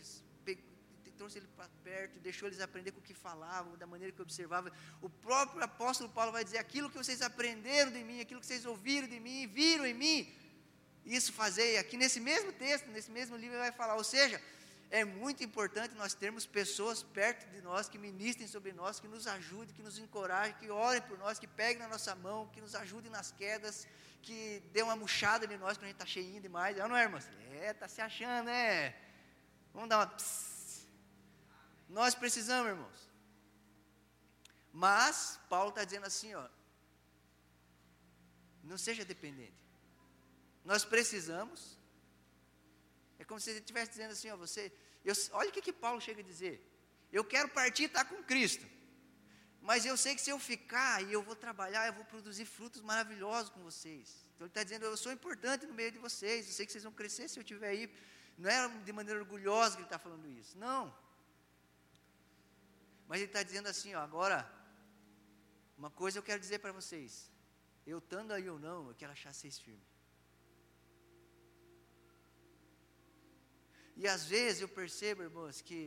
[1.20, 4.72] trouxe ele para perto, deixou eles aprender com o que falavam, da maneira que observavam.
[5.02, 8.64] O próprio apóstolo Paulo vai dizer: aquilo que vocês aprenderam de mim, aquilo que vocês
[8.64, 10.18] ouviram de mim, viram em mim,
[11.16, 11.76] isso fazei.
[11.78, 13.96] Aqui nesse mesmo texto, nesse mesmo livro, ele vai falar.
[13.96, 14.40] Ou seja,
[14.90, 19.26] é muito importante nós termos pessoas perto de nós que ministrem sobre nós, que nos
[19.26, 22.74] ajudem, que nos encorajem, que orem por nós, que peguem na nossa mão, que nos
[22.74, 23.86] ajudem nas quedas,
[24.22, 26.76] que dê uma murchada em nós quando a gente está cheinho demais.
[26.76, 27.26] Não, não é, irmãos?
[27.60, 28.94] É, está se achando, né?
[29.72, 30.06] Vamos dar uma.
[30.08, 30.88] Pss,
[31.88, 33.10] nós precisamos, irmãos.
[34.72, 36.48] Mas, Paulo está dizendo assim, ó.
[38.62, 39.69] Não seja dependente.
[40.64, 41.78] Nós precisamos.
[43.18, 44.72] É como se ele estivesse dizendo assim, ó, você.
[45.04, 46.66] Eu, olha o que, que Paulo chega a dizer.
[47.12, 48.66] Eu quero partir e estar tá com Cristo.
[49.60, 52.80] Mas eu sei que se eu ficar e eu vou trabalhar, eu vou produzir frutos
[52.80, 54.24] maravilhosos com vocês.
[54.34, 56.46] Então ele está dizendo, eu sou importante no meio de vocês.
[56.46, 57.94] Eu sei que vocês vão crescer se eu estiver aí.
[58.38, 60.56] Não é de maneira orgulhosa que ele está falando isso.
[60.56, 60.94] Não.
[63.06, 64.50] Mas ele está dizendo assim, ó, agora,
[65.76, 67.30] uma coisa eu quero dizer para vocês.
[67.86, 69.89] Eu estando aí ou não, eu quero achar vocês firmes.
[74.02, 75.80] E às vezes eu percebo, irmãos, que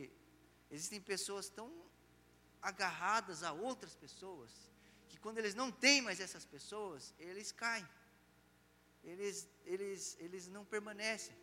[0.70, 1.68] existem pessoas tão
[2.62, 4.50] agarradas a outras pessoas,
[5.08, 7.88] que quando eles não têm mais essas pessoas, eles caem.
[9.02, 11.36] Eles, eles, eles não permanecem.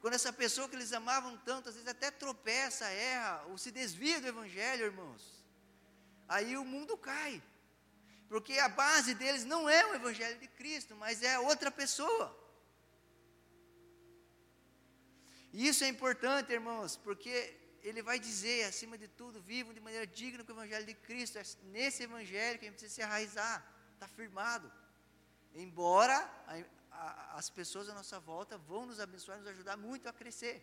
[0.00, 4.20] Quando essa pessoa que eles amavam tanto, às vezes até tropeça, erra, ou se desvia
[4.20, 5.22] do Evangelho, irmãos,
[6.26, 7.40] aí o mundo cai.
[8.28, 12.36] Porque a base deles não é o Evangelho de Cristo, mas é outra pessoa.
[15.58, 17.34] E isso é importante, irmãos, porque
[17.88, 21.38] ele vai dizer, acima de tudo, vivam de maneira digna com o Evangelho de Cristo.
[21.38, 21.44] É
[21.76, 23.56] nesse Evangelho que a gente precisa se arraizar,
[23.94, 24.70] está firmado.
[25.54, 26.16] Embora
[26.90, 30.58] a, as pessoas à nossa volta vão nos abençoar, nos ajudar muito a crescer.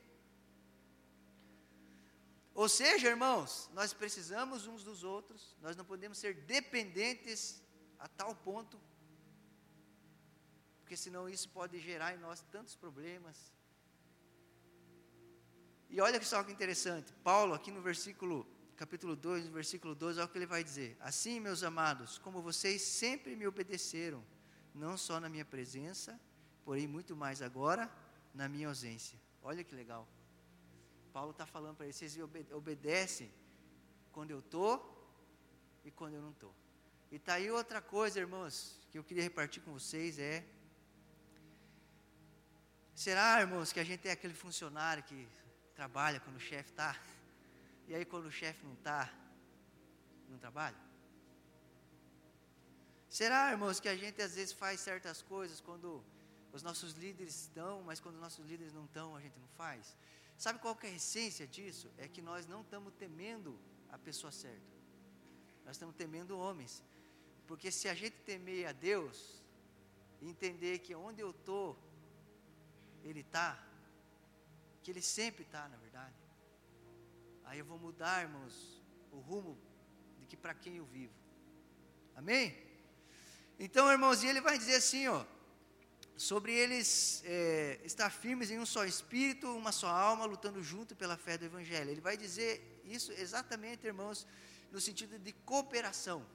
[2.54, 7.64] Ou seja, irmãos, nós precisamos uns dos outros, nós não podemos ser dependentes
[7.98, 8.80] a tal ponto,
[10.82, 13.52] porque senão isso pode gerar em nós tantos problemas.
[15.94, 20.26] E olha só que interessante, Paulo, aqui no versículo, capítulo 2, no versículo 12, olha
[20.26, 24.26] o que ele vai dizer: Assim, meus amados, como vocês sempre me obedeceram,
[24.74, 26.20] não só na minha presença,
[26.66, 27.88] porém muito mais agora
[28.34, 29.20] na minha ausência.
[29.44, 30.08] Olha que legal.
[31.14, 32.18] Paulo está falando para eles: vocês
[32.52, 33.32] obedecem
[34.12, 34.76] quando eu estou
[35.86, 36.56] e quando eu não estou.
[37.12, 40.44] E tá aí outra coisa, irmãos, que eu queria repartir com vocês é
[42.96, 45.28] Será, irmãos, que a gente é aquele funcionário que
[45.76, 47.00] trabalha quando o chefe está,
[47.88, 49.12] e aí quando o chefe não está,
[50.30, 50.78] não trabalha?
[53.10, 56.04] Será, irmãos, que a gente às vezes faz certas coisas quando
[56.52, 59.96] os nossos líderes estão, mas quando os nossos líderes não estão, a gente não faz?
[60.38, 61.92] Sabe qual é a essência disso?
[61.98, 63.60] É que nós não estamos temendo
[63.92, 64.74] a pessoa certa.
[65.66, 66.84] Nós estamos temendo homens.
[67.48, 69.44] Porque se a gente temer a Deus,
[70.22, 71.78] entender que onde eu estou,
[73.04, 73.64] Ele está,
[74.84, 76.16] que Ele sempre está, na verdade,
[77.46, 79.58] aí eu vou mudar, irmãos, o rumo
[80.20, 81.14] de que para quem eu vivo.
[82.16, 82.56] Amém?
[83.58, 85.24] Então, irmãos, e ele vai dizer assim, ó,
[86.18, 91.18] sobre eles é, estar firmes em um só espírito, uma só alma, lutando junto pela
[91.18, 91.90] fé do Evangelho.
[91.90, 94.28] Ele vai dizer isso exatamente, irmãos,
[94.72, 96.26] no sentido de cooperação.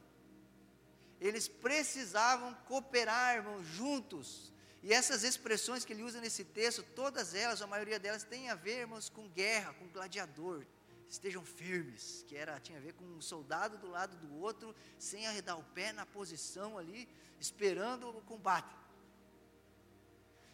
[1.21, 4.53] Eles precisavam cooperar, irmãos, juntos.
[4.83, 8.55] E essas expressões que ele usa nesse texto, todas elas, a maioria delas, tem a
[8.55, 10.65] ver, irmãos, com guerra, com gladiador.
[11.09, 15.27] Estejam firmes, que era, tinha a ver com um soldado do lado do outro, sem
[15.27, 17.09] arredar o pé na posição ali,
[17.41, 18.77] esperando o combate.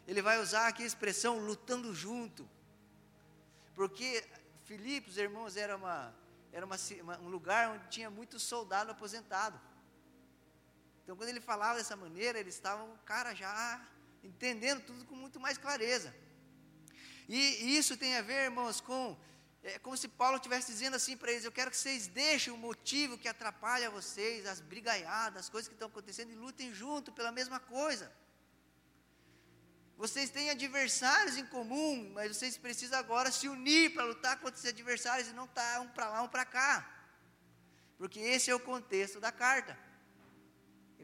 [0.06, 2.48] Ele vai usar aqui a expressão lutando junto.
[3.74, 4.24] Porque
[4.64, 6.14] Filipos, irmãos, era, uma,
[6.52, 6.76] era uma,
[7.20, 9.60] um lugar onde tinha muito soldado aposentado.
[11.02, 13.86] Então, quando ele falava dessa maneira, eles estavam, cara, já
[14.24, 16.14] entendendo tudo com muito mais clareza.
[17.28, 19.16] E, isso tem a ver, irmãos, com.
[19.62, 22.56] É como se Paulo estivesse dizendo assim para eles: Eu quero que vocês deixem o
[22.56, 27.32] motivo que atrapalha vocês, as brigaiadas, as coisas que estão acontecendo, e lutem junto pela
[27.32, 28.12] mesma coisa.
[29.96, 34.68] Vocês têm adversários em comum, mas vocês precisam agora se unir para lutar contra esses
[34.68, 36.90] adversários e não estar tá um para lá, um para cá.
[37.96, 39.78] Porque esse é o contexto da carta.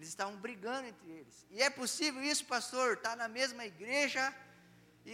[0.00, 1.46] Eles estavam brigando entre eles.
[1.50, 4.34] E é possível isso, pastor, estar tá na mesma igreja
[5.04, 5.10] e,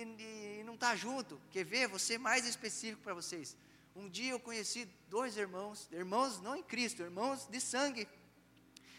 [0.61, 1.41] e não estar tá junto.
[1.51, 1.91] Quer ver?
[1.99, 3.57] Ser mais específico para vocês.
[3.97, 8.07] Um dia eu conheci dois irmãos, irmãos não em Cristo, irmãos de sangue,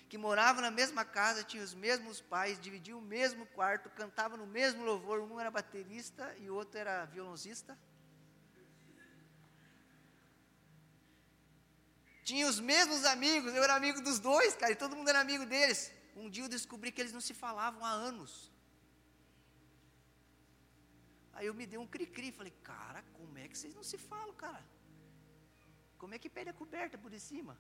[0.10, 4.45] que moravam na mesma casa, tinham os mesmos pais, dividiam o mesmo quarto, cantavam no
[4.45, 5.21] mesmo louvor.
[5.21, 7.80] Um era baterista e o outro era violoncista.
[12.28, 15.46] Tinha os mesmos amigos, eu era amigo dos dois, cara, e todo mundo era amigo
[15.54, 15.80] deles.
[16.22, 18.32] Um dia eu descobri que eles não se falavam há anos.
[21.36, 24.34] Aí eu me dei um cri-cri, falei, cara, como é que vocês não se falam,
[24.46, 24.66] cara?
[26.02, 27.58] Como é que pede a coberta por cima?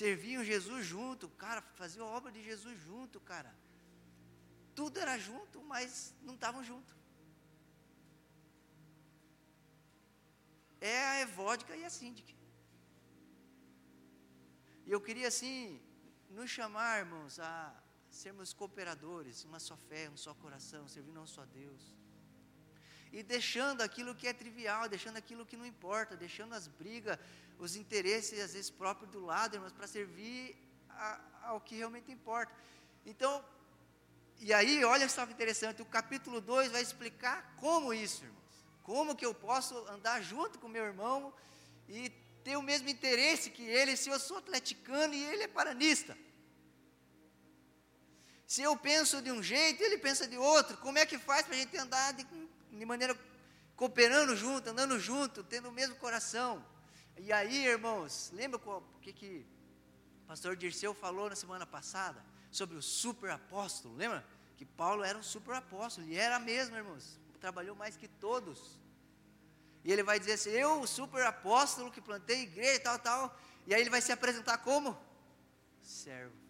[0.00, 3.52] Serviam Jesus junto, cara, faziam a obra de Jesus junto, cara.
[4.74, 6.94] Tudo era junto, mas não estavam juntos.
[10.80, 12.32] É a evódica e a síndica.
[14.86, 15.80] E eu queria, assim,
[16.30, 17.74] nos chamar, irmãos, a
[18.10, 21.94] sermos cooperadores, uma só fé, um só coração, servindo um só Deus.
[23.12, 27.18] E deixando aquilo que é trivial, deixando aquilo que não importa, deixando as brigas,
[27.58, 30.56] os interesses, às vezes próprios do lado, irmãos, para servir
[30.90, 32.52] a, ao que realmente importa.
[33.04, 33.44] Então,
[34.38, 38.45] e aí, olha só que interessante, o capítulo 2 vai explicar como isso, irmão.
[38.86, 41.34] Como que eu posso andar junto com meu irmão
[41.88, 42.08] e
[42.44, 46.16] ter o mesmo interesse que ele, se eu sou atleticano e ele é paranista?
[48.46, 51.56] Se eu penso de um jeito, ele pensa de outro, como é que faz para
[51.56, 52.24] a gente andar de,
[52.70, 53.18] de maneira
[53.74, 56.64] cooperando junto, andando junto, tendo o mesmo coração?
[57.18, 59.44] E aí, irmãos, lembra o que, que
[60.22, 62.24] o pastor Dirceu falou na semana passada?
[62.52, 64.24] Sobre o super apóstolo, lembra?
[64.56, 68.78] Que Paulo era um super apóstolo, e era mesmo, irmãos trabalhou mais que todos.
[69.84, 73.38] E ele vai dizer assim: Eu, o super apóstolo que plantei igreja e tal, tal.
[73.66, 74.98] E aí ele vai se apresentar como?
[75.82, 76.46] Servo.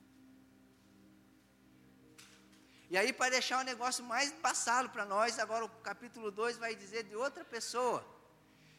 [2.88, 6.74] E aí, para deixar o negócio mais passado para nós, agora o capítulo 2 vai
[6.74, 8.07] dizer de outra pessoa.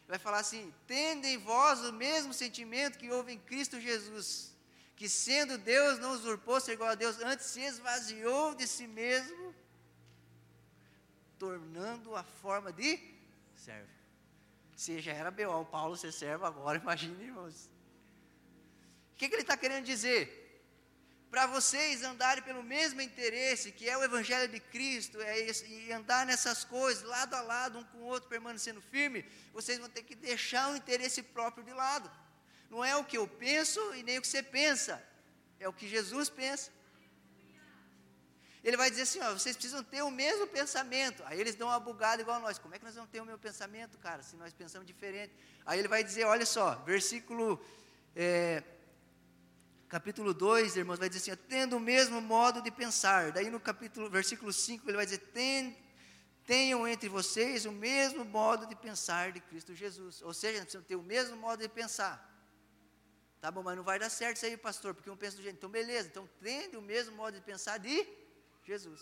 [0.07, 4.55] Vai falar assim: Tende em vós o mesmo sentimento que houve em Cristo Jesus,
[4.95, 9.46] que sendo Deus não usurpou ser igual a Deus, antes se esvaziou de si mesmo,
[11.37, 12.99] tornando a forma de
[13.55, 13.89] servo.
[14.75, 17.69] Se já era B.O., Paulo ser servo, agora imagine, irmãos.
[19.13, 20.47] O que, que ele está querendo dizer?
[21.29, 26.25] Para vocês andarem pelo mesmo interesse, que é o Evangelho de Cristo, é e andar
[26.25, 30.15] nessas coisas, lado a lado, um com o outro, permanecendo firme, vocês vão ter que
[30.15, 32.09] deixar o interesse próprio de lado.
[32.69, 35.03] Não é o que eu penso e nem o que você pensa,
[35.59, 36.71] é o que Jesus pensa.
[38.67, 41.23] Ele vai dizer assim: ó, vocês precisam ter o mesmo pensamento.
[41.25, 42.59] Aí eles dão uma bugada igual a nós.
[42.59, 45.33] Como é que nós vamos ter o mesmo pensamento, cara, se nós pensamos diferente?
[45.65, 47.63] Aí ele vai dizer: olha só, versículo.
[48.13, 48.61] É,
[49.87, 53.31] capítulo 2, irmãos, vai dizer assim: tendo o mesmo modo de pensar.
[53.31, 55.19] Daí no capítulo, versículo 5, ele vai dizer:
[56.45, 60.21] tenham entre vocês o mesmo modo de pensar de Cristo Jesus.
[60.21, 62.21] Ou seja, nós precisamos ter o mesmo modo de pensar.
[63.39, 65.55] Tá bom, mas não vai dar certo isso aí, pastor, porque um pensa do jeito.
[65.55, 68.26] Então, beleza, então tende o mesmo modo de pensar de
[68.67, 69.01] Jesus.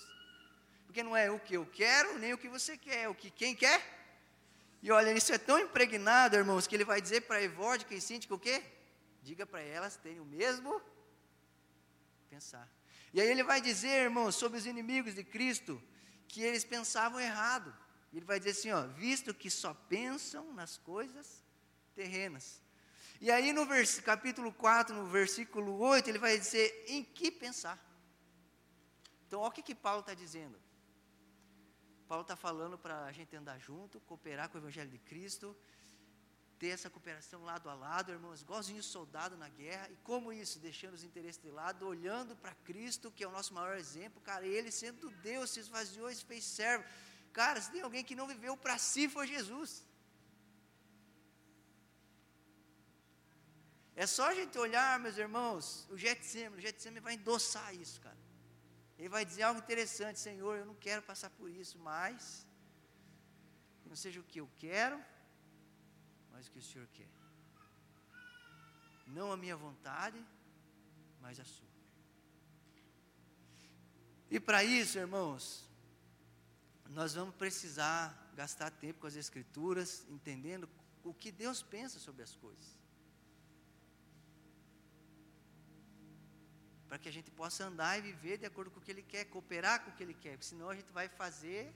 [0.86, 3.32] Porque não é o que eu quero, nem o que você quer, é o que
[3.32, 3.82] quem quer.
[4.82, 8.36] E olha, isso é tão impregnado, irmãos, que ele vai dizer para Evódica e Síntica
[8.36, 8.63] o quê?
[9.24, 10.80] Diga para elas terem o mesmo
[12.30, 12.70] pensar.
[13.11, 15.82] E aí ele vai dizer, irmãos, sobre os inimigos de Cristo,
[16.28, 17.76] que eles pensavam errado.
[18.13, 21.43] Ele vai dizer assim, ó, visto que só pensam nas coisas
[21.95, 22.61] terrenas.
[23.20, 23.66] E aí no
[24.03, 27.84] capítulo 4, no versículo 8, ele vai dizer em que pensar.
[29.28, 30.58] Então, olha o que, que Paulo está dizendo.
[32.08, 35.56] Paulo está falando para a gente andar junto, cooperar com o Evangelho de Cristo,
[36.60, 40.60] ter essa cooperação lado a lado, irmãos, igualzinho soldado na guerra, e como isso?
[40.60, 44.46] Deixando os interesses de lado, olhando para Cristo, que é o nosso maior exemplo, cara,
[44.46, 46.86] ele sendo Deus, se esvaziou e se fez servo.
[47.34, 49.84] Cara, se tem alguém que não viveu para si, foi Jesus.
[53.96, 58.25] É só a gente olhar, meus irmãos, o Getsemane, o Getsemane vai endossar isso, cara.
[58.98, 62.48] Ele vai dizer algo interessante, Senhor, eu não quero passar por isso, mas
[63.86, 65.02] não seja o que eu quero,
[66.32, 67.10] mas o que o Senhor quer.
[69.08, 70.24] Não a minha vontade,
[71.22, 71.68] mas a sua.
[74.30, 75.70] E para isso, irmãos,
[76.89, 80.70] nós vamos precisar gastar tempo com as Escrituras, entendendo
[81.04, 82.75] o que Deus pensa sobre as coisas.
[86.96, 89.26] Para que a gente possa andar e viver de acordo com o que Ele quer,
[89.26, 91.76] cooperar com o que Ele quer, porque senão a gente vai fazer.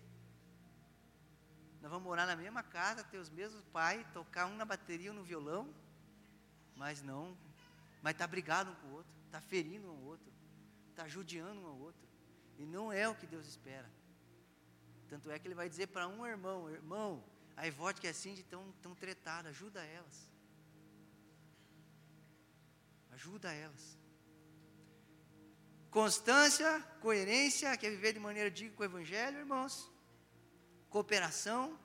[1.82, 5.16] Nós vamos morar na mesma casa, ter os mesmos pais, tocar um na bateria, um
[5.16, 5.76] no violão,
[6.74, 7.38] mas não,
[8.02, 10.32] mas está brigado um com o outro, está ferindo um ao outro,
[10.90, 12.08] está judiando um ao outro,
[12.58, 13.92] e não é o que Deus espera.
[15.10, 17.22] Tanto é que Ele vai dizer para um irmão: irmão,
[17.58, 20.32] a Ivote que é assim de tão, tão tretada, ajuda elas.
[23.12, 24.00] Ajuda elas.
[25.92, 29.92] Constância, coerência, que é viver de maneira digna com o Evangelho, irmãos.
[30.90, 31.80] Cooperação,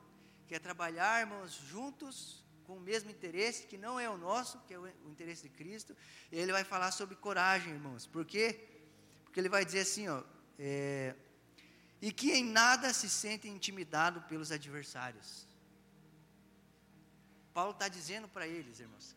[0.47, 4.75] que é trabalhar, irmãos, juntos, com o mesmo interesse, que não é o nosso, que
[4.75, 5.97] é o, interesse de Cristo.
[6.31, 8.07] E ele vai falar sobre coragem, irmãos.
[8.07, 8.69] Por quê?
[9.25, 10.23] Porque ele vai dizer assim, ó.
[10.59, 11.15] É,
[12.01, 15.49] e que em nada se sente intimidado pelos adversários.
[17.55, 19.17] Paulo está dizendo para eles, irmãos.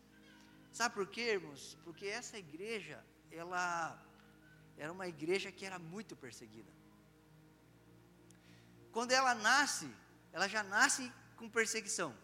[0.72, 1.76] Sabe por quê, irmãos?
[1.84, 4.00] Porque essa igreja, ela
[4.78, 6.72] era uma igreja que era muito perseguida.
[8.92, 9.88] Quando ela nasce,
[10.32, 12.14] ela já nasce com perseguição.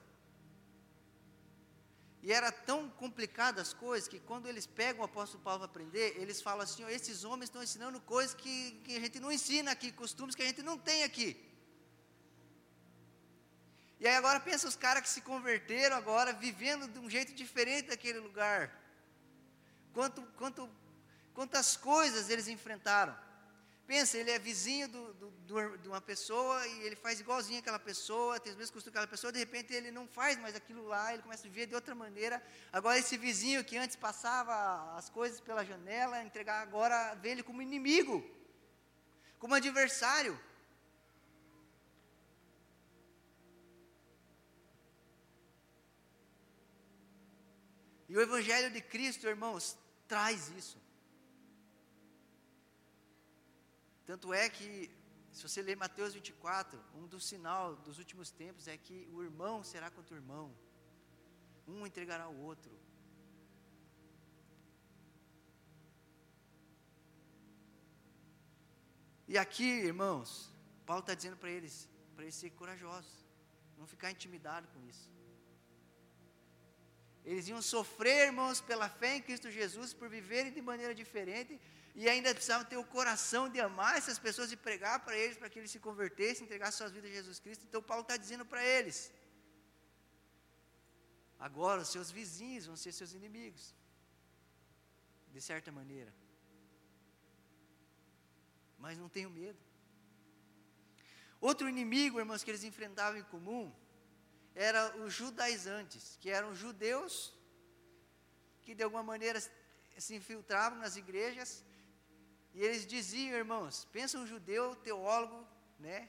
[2.22, 6.16] E era tão complicada as coisas que quando eles pegam o apóstolo Paulo para aprender,
[6.22, 9.72] eles falam assim: oh, esses homens estão ensinando coisas que, que a gente não ensina
[9.72, 11.28] aqui, costumes que a gente não tem aqui.
[14.00, 17.88] E aí agora pensa os caras que se converteram agora, vivendo de um jeito diferente
[17.88, 18.60] daquele lugar.
[19.92, 20.68] Quanto, quanto
[21.34, 23.14] Quantas coisas eles enfrentaram.
[23.86, 27.78] Pensa, ele é vizinho do, do, do, de uma pessoa e ele faz igualzinho aquela
[27.78, 31.12] pessoa, tem os mesmos costumes aquela pessoa, de repente ele não faz mais aquilo lá,
[31.12, 32.42] ele começa a viver de outra maneira.
[32.72, 37.60] Agora esse vizinho que antes passava as coisas pela janela, entregar agora vê ele como
[37.60, 38.24] inimigo,
[39.38, 40.40] como adversário.
[48.08, 49.76] E o Evangelho de Cristo, irmãos,
[50.08, 50.83] traz isso.
[54.06, 54.90] Tanto é que,
[55.32, 59.64] se você ler Mateus 24, um dos sinal dos últimos tempos é que o irmão
[59.64, 60.54] será contra o irmão,
[61.66, 62.72] um entregará o outro.
[69.26, 70.50] E aqui, irmãos,
[70.84, 73.24] Paulo está dizendo para eles, para eles serem corajosos,
[73.78, 75.10] não ficar intimidado com isso.
[77.24, 81.58] Eles iam sofrer, irmãos, pela fé em Cristo Jesus, por viverem de maneira diferente,
[81.94, 85.48] e ainda precisavam ter o coração de amar essas pessoas e pregar para eles, para
[85.48, 87.64] que eles se convertessem, entregassem suas vidas a Jesus Cristo.
[87.68, 89.12] Então, Paulo está dizendo para eles:
[91.38, 93.72] agora os seus vizinhos vão ser seus inimigos,
[95.32, 96.12] de certa maneira.
[98.76, 99.58] Mas não tenham medo.
[101.40, 103.72] Outro inimigo, irmãos, que eles enfrentavam em comum,
[104.54, 107.32] era os judaizantes, que eram judeus
[108.62, 109.40] que de alguma maneira
[109.98, 111.62] se infiltravam nas igrejas
[112.54, 115.46] E eles diziam, irmãos, pensa um judeu teólogo,
[115.78, 116.08] né?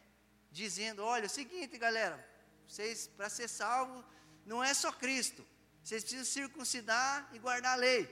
[0.52, 2.18] Dizendo, olha, é o seguinte, galera,
[2.68, 4.04] vocês, para ser salvo,
[4.46, 5.44] não é só Cristo.
[5.84, 8.04] Vocês precisam circuncidar e guardar a lei.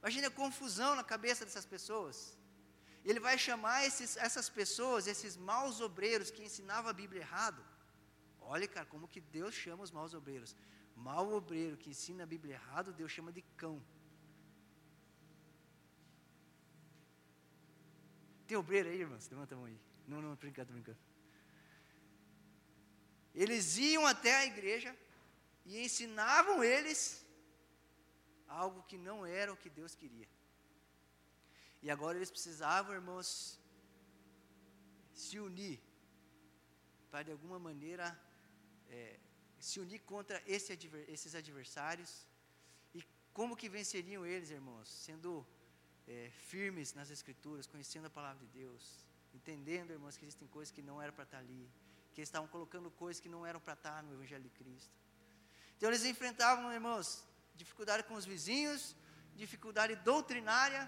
[0.00, 2.36] Imagina a confusão na cabeça dessas pessoas.
[3.04, 7.64] Ele vai chamar esses, essas pessoas, esses maus obreiros que ensinavam a Bíblia errado.
[8.40, 10.54] Olha, cara, como que Deus chama os maus obreiros.
[10.94, 13.82] Mau obreiro que ensina a Bíblia errado, Deus chama de cão.
[18.52, 19.26] Tem obreiro aí, irmãos?
[19.30, 19.78] Levanta a mão aí.
[20.06, 20.98] Não, não, brincando, brincando.
[23.34, 24.94] Eles iam até a igreja
[25.64, 27.24] e ensinavam eles
[28.46, 30.28] algo que não era o que Deus queria.
[31.80, 33.58] E agora eles precisavam, irmãos,
[35.14, 35.80] se unir
[37.10, 38.06] para de alguma maneira
[38.90, 39.18] é,
[39.58, 40.78] se unir contra esse
[41.08, 42.26] esses adversários.
[42.94, 44.90] E como que venceriam eles, irmãos?
[45.06, 45.46] Sendo
[46.06, 50.82] é, firmes nas Escrituras, conhecendo a palavra de Deus, entendendo, irmãos, que existem coisas que
[50.82, 51.70] não eram para estar ali,
[52.12, 54.94] que eles estavam colocando coisas que não eram para estar no Evangelho de Cristo.
[55.76, 57.24] Então eles enfrentavam, irmãos,
[57.54, 58.94] dificuldade com os vizinhos,
[59.34, 60.82] dificuldade doutrinária,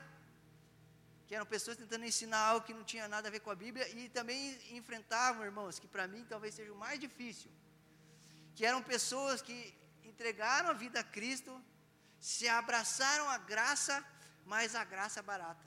[1.26, 3.88] que eram pessoas tentando ensinar algo que não tinha nada a ver com a Bíblia,
[3.88, 7.50] e também enfrentavam, irmãos, que para mim talvez seja o mais difícil,
[8.54, 11.52] que eram pessoas que entregaram a vida a Cristo,
[12.20, 14.04] se abraçaram a graça,
[14.46, 15.66] mas a graça é barata.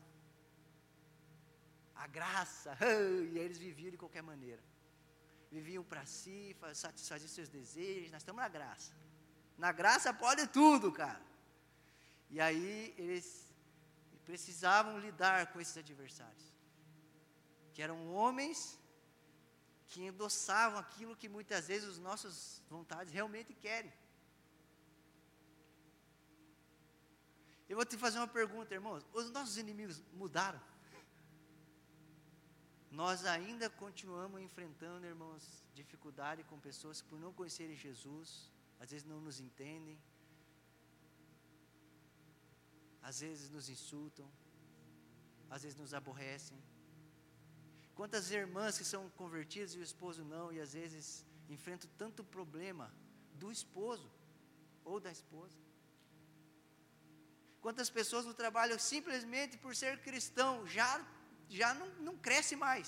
[1.95, 2.77] A graça,
[3.31, 4.63] e eles viviam de qualquer maneira.
[5.51, 8.91] Viviam para si, satisfaziam seus desejos, nós estamos na graça.
[9.57, 11.21] Na graça pode tudo, cara.
[12.29, 13.47] E aí eles
[14.25, 16.45] precisavam lidar com esses adversários,
[17.73, 18.77] que eram homens
[19.87, 23.91] que endossavam aquilo que muitas vezes os nossas vontades realmente querem.
[27.69, 30.61] Eu vou te fazer uma pergunta, irmãos: os nossos inimigos mudaram?
[32.89, 39.05] Nós ainda continuamos enfrentando, irmãos, dificuldade com pessoas que por não conhecerem Jesus, às vezes
[39.05, 39.99] não nos entendem,
[43.01, 44.29] às vezes nos insultam,
[45.49, 46.57] às vezes nos aborrecem.
[47.93, 52.93] Quantas irmãs que são convertidas e o esposo não, e às vezes enfrentam tanto problema
[53.33, 54.09] do esposo
[54.83, 55.57] ou da esposa.
[57.67, 60.89] Quantas pessoas no trabalho simplesmente por ser cristão já,
[61.59, 62.87] já não, não cresce mais.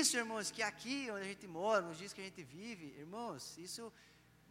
[0.00, 3.58] Isso, irmãos, que aqui onde a gente mora, nos dias que a gente vive, irmãos,
[3.66, 3.84] isso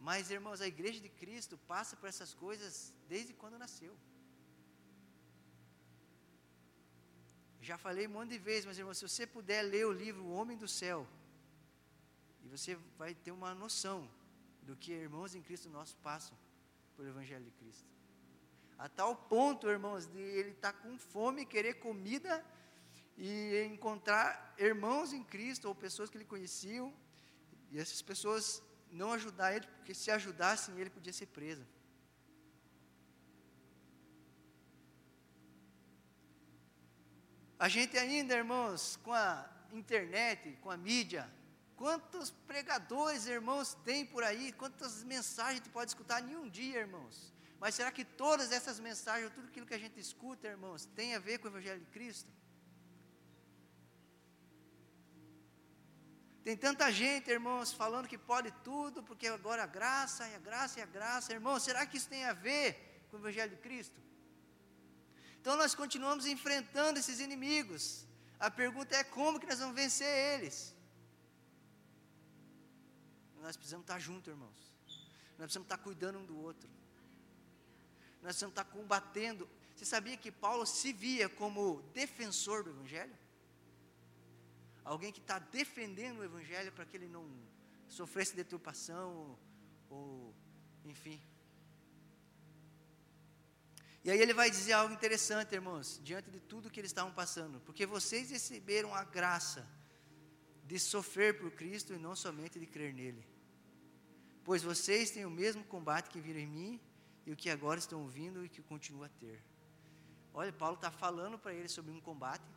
[0.08, 3.96] mas, irmãos, a igreja de Cristo passa por essas coisas desde quando nasceu.
[7.68, 10.34] Já falei um monte de vezes, mas, irmãos, se você puder ler o livro O
[10.38, 11.00] Homem do Céu,
[12.44, 13.98] e você vai ter uma noção
[14.66, 16.36] do que irmãos em Cristo nossos passam
[16.94, 17.88] pelo Evangelho de Cristo.
[18.76, 22.44] A tal ponto, irmãos, de ele estar tá com fome, querer comida
[23.16, 26.92] e encontrar irmãos em Cristo ou pessoas que ele conheciam,
[27.70, 31.66] e essas pessoas não ajudar ele, porque se ajudassem ele podia ser preso.
[37.58, 41.24] A gente ainda, irmãos, com a internet, com a mídia,
[41.76, 46.80] quantos pregadores, irmãos, tem por aí, quantas mensagens a gente pode escutar em um dia,
[46.80, 47.32] irmãos.
[47.60, 51.18] Mas será que todas essas mensagens, tudo aquilo que a gente escuta, irmãos, tem a
[51.18, 52.30] ver com o Evangelho de Cristo?
[56.44, 60.78] Tem tanta gente, irmãos, falando que pode tudo, porque agora a graça, e a graça,
[60.78, 61.32] e a graça.
[61.32, 64.00] Irmãos, será que isso tem a ver com o Evangelho de Cristo?
[65.40, 68.06] Então nós continuamos enfrentando esses inimigos.
[68.38, 70.75] A pergunta é como que nós vamos vencer eles?
[73.46, 74.60] Nós precisamos estar juntos, irmãos.
[75.38, 76.68] Nós precisamos estar cuidando um do outro.
[78.22, 79.48] Nós precisamos estar combatendo.
[79.74, 83.16] Você sabia que Paulo se via como defensor do Evangelho?
[84.86, 87.28] alguém que está defendendo o Evangelho para que ele não
[87.88, 89.38] sofresse deturpação,
[89.90, 90.34] ou, ou,
[90.84, 91.20] enfim.
[94.04, 97.60] E aí ele vai dizer algo interessante, irmãos, diante de tudo que eles estavam passando,
[97.60, 99.66] porque vocês receberam a graça
[100.64, 103.26] de sofrer por Cristo e não somente de crer nele.
[104.46, 106.80] Pois vocês têm o mesmo combate que viram em mim
[107.26, 109.38] e o que agora estão ouvindo e que continua a ter.
[110.32, 112.56] Olha, Paulo está falando para eles sobre um combate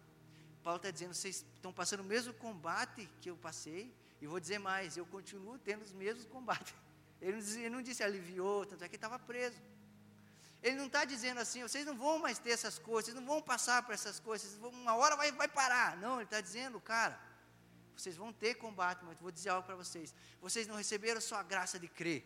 [0.63, 4.59] Paulo está dizendo, vocês estão passando o mesmo combate que eu passei, e vou dizer
[4.59, 6.73] mais, eu continuo tendo os mesmos combates.
[7.21, 9.57] Ele não, disse, ele não disse aliviou, tanto é que estava preso.
[10.63, 13.41] Ele não está dizendo assim, vocês não vão mais ter essas coisas, vocês não vão
[13.41, 15.97] passar por essas coisas, vão, uma hora vai, vai parar.
[15.97, 17.19] Não, ele está dizendo, cara,
[17.99, 20.15] vocês vão ter combate, mas vou dizer algo para vocês.
[20.39, 22.23] Vocês não receberam só a graça de crer,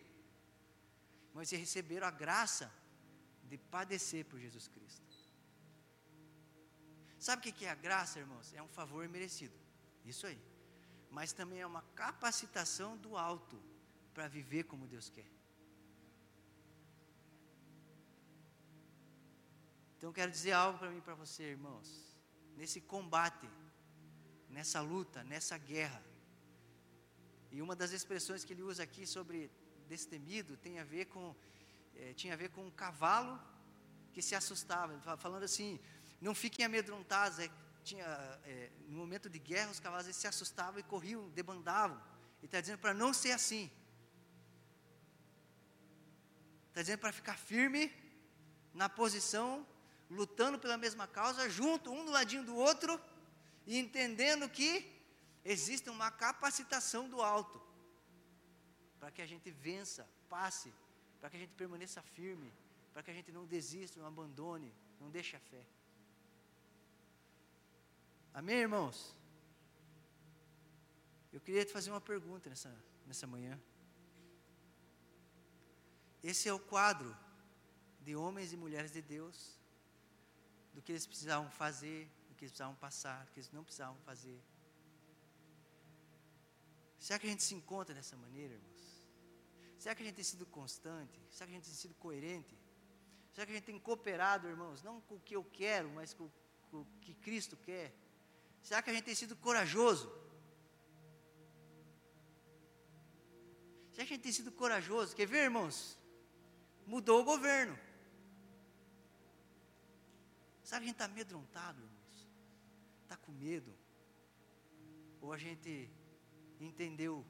[1.34, 2.72] mas vocês receberam a graça
[3.50, 5.02] de padecer por Jesus Cristo.
[7.18, 8.52] Sabe o que é a graça, irmãos?
[8.52, 9.58] É um favor merecido.
[10.04, 10.40] Isso aí.
[11.10, 13.60] Mas também é uma capacitação do alto
[14.12, 15.30] para viver como Deus quer.
[19.96, 21.88] Então quero dizer algo para mim e para você, irmãos.
[22.56, 23.48] Nesse combate,
[24.56, 26.00] nessa luta, nessa guerra.
[27.50, 29.50] E uma das expressões que ele usa aqui sobre
[29.88, 31.34] destemido tem a ver com
[31.96, 33.34] é, tinha a ver com um cavalo
[34.12, 34.92] que se assustava.
[35.16, 35.78] Falando assim,
[36.20, 37.38] não fiquem amedrontados.
[37.38, 37.48] É,
[37.84, 38.06] tinha,
[38.44, 41.96] é, no momento de guerra, os cavalos se assustavam e corriam, debandavam.
[42.38, 43.70] Ele está dizendo para não ser assim.
[46.68, 47.92] Está dizendo para ficar firme
[48.72, 49.66] na posição
[50.10, 53.00] lutando pela mesma causa, junto, um do ladinho do outro,
[53.66, 54.70] e entendendo que
[55.44, 57.60] existe uma capacitação do alto
[58.98, 60.72] para que a gente vença, passe,
[61.20, 62.52] para que a gente permaneça firme,
[62.92, 65.64] para que a gente não desista, não abandone, não deixe a fé.
[68.32, 69.14] Amém, irmãos?
[71.32, 72.74] Eu queria te fazer uma pergunta nessa,
[73.06, 73.60] nessa manhã.
[76.22, 77.14] Esse é o quadro
[78.00, 79.58] de homens e mulheres de Deus
[80.72, 83.96] do que eles precisavam fazer, do que eles precisavam passar, do que eles não precisavam
[83.98, 84.40] fazer.
[86.98, 88.84] Será que a gente se encontra dessa maneira, irmãos?
[89.78, 91.20] Será que a gente tem sido constante?
[91.30, 92.58] Será que a gente tem sido coerente?
[93.32, 94.82] Será que a gente tem cooperado, irmãos?
[94.82, 96.28] Não com o que eu quero, mas com,
[96.70, 97.94] com o que Cristo quer?
[98.62, 100.08] Será que a gente tem sido corajoso?
[103.92, 105.14] Será que a gente tem sido corajoso?
[105.14, 105.98] Quer ver, irmãos?
[106.86, 107.78] Mudou o governo.
[110.64, 111.93] Sabe, a gente está amedrontado, irmãos?
[113.14, 113.72] Está com medo?
[115.20, 115.88] Ou a gente
[116.58, 117.24] entendeu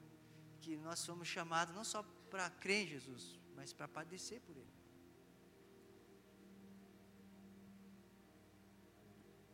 [0.62, 4.74] que nós somos chamados não só para crer em Jesus, mas para padecer por Ele?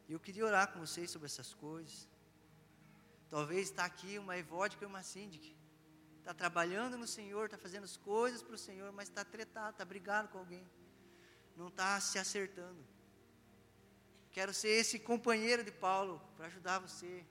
[0.09, 2.09] E eu queria orar com vocês sobre essas coisas.
[3.28, 5.49] Talvez está aqui uma evódica e uma síndica.
[6.20, 9.85] Está trabalhando no Senhor, está fazendo as coisas para o Senhor, mas está tretado, está
[9.85, 10.64] brigado com alguém.
[11.57, 12.87] Não está se acertando.
[14.33, 17.24] Quero ser esse companheiro de Paulo para ajudar você.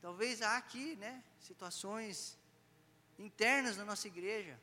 [0.00, 2.38] Talvez há aqui, né, situações
[3.18, 4.58] internas na nossa igreja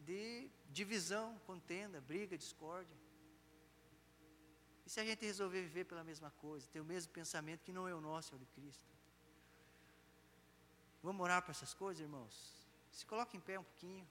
[0.00, 2.96] de divisão, contenda, briga, discórdia.
[4.84, 7.86] E se a gente resolver viver pela mesma coisa, ter o mesmo pensamento que não
[7.86, 8.90] é o nosso, é o de Cristo?
[11.02, 12.34] Vamos orar para essas coisas, irmãos?
[12.90, 14.06] Se coloque em pé um pouquinho.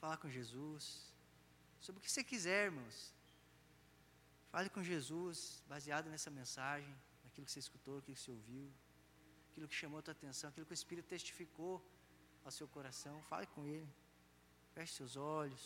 [0.00, 0.84] Falar com Jesus.
[1.80, 3.14] Sobre o que você quiser, irmãos.
[4.50, 6.92] Fale com Jesus, baseado nessa mensagem,
[7.24, 8.66] naquilo que você escutou, aquilo que você ouviu,
[9.50, 11.74] aquilo que chamou a tua atenção, aquilo que o Espírito testificou
[12.44, 13.22] ao seu coração.
[13.28, 13.88] Fale com Ele.
[14.74, 15.64] Feche seus olhos.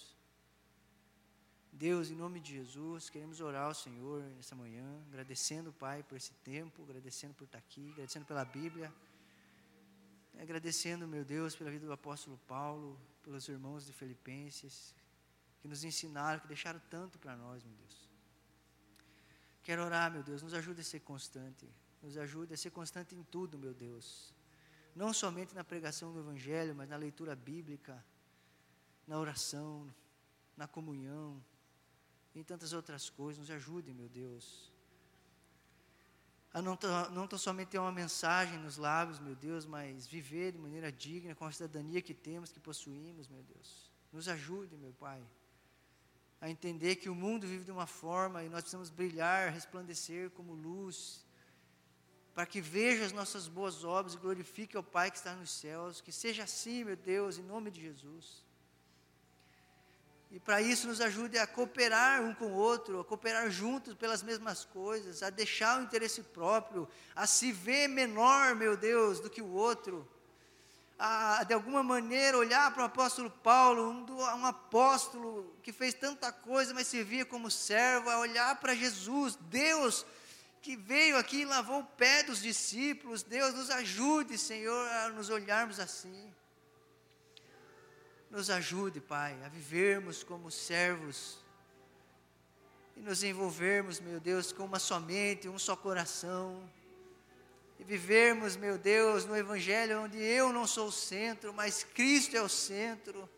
[1.72, 6.32] Deus, em nome de Jesus, queremos orar ao Senhor nessa manhã, agradecendo, Pai, por esse
[6.52, 8.92] tempo, agradecendo por estar aqui, agradecendo pela Bíblia,
[10.38, 14.94] agradecendo, meu Deus, pela vida do apóstolo Paulo, pelos irmãos de Filipenses,
[15.60, 17.96] que nos ensinaram, que deixaram tanto para nós, meu Deus.
[19.62, 21.66] Quero orar, meu Deus, nos ajude a ser constante,
[22.02, 24.34] nos ajude a ser constante em tudo, meu Deus.
[24.94, 28.04] Não somente na pregação do Evangelho, mas na leitura bíblica,
[29.06, 29.92] na oração,
[30.56, 31.42] na comunhão,
[32.34, 33.40] em tantas outras coisas.
[33.40, 34.73] Nos ajude, meu Deus
[36.54, 36.78] a não,
[37.10, 41.34] não tão somente ter uma mensagem nos lábios, meu Deus, mas viver de maneira digna
[41.34, 43.90] com a cidadania que temos, que possuímos, meu Deus.
[44.12, 45.20] Nos ajude, meu Pai,
[46.40, 50.54] a entender que o mundo vive de uma forma e nós precisamos brilhar, resplandecer como
[50.54, 51.26] luz,
[52.32, 56.00] para que veja as nossas boas obras e glorifique ao Pai que está nos céus.
[56.00, 58.44] Que seja assim, meu Deus, em nome de Jesus.
[60.34, 64.20] E para isso nos ajude a cooperar um com o outro, a cooperar juntos pelas
[64.20, 69.40] mesmas coisas, a deixar o interesse próprio, a se ver menor, meu Deus, do que
[69.40, 70.04] o outro,
[70.98, 76.32] a de alguma maneira olhar para o apóstolo Paulo, um, um apóstolo que fez tanta
[76.32, 80.04] coisa, mas servia como servo, a olhar para Jesus, Deus
[80.60, 85.30] que veio aqui e lavou o pé dos discípulos, Deus nos ajude, Senhor, a nos
[85.30, 86.33] olharmos assim.
[88.34, 91.38] Nos ajude, Pai, a vivermos como servos
[92.96, 96.68] e nos envolvermos, meu Deus, com uma só mente, um só coração.
[97.78, 102.42] E vivermos, meu Deus, no Evangelho onde eu não sou o centro, mas Cristo é
[102.42, 103.30] o centro.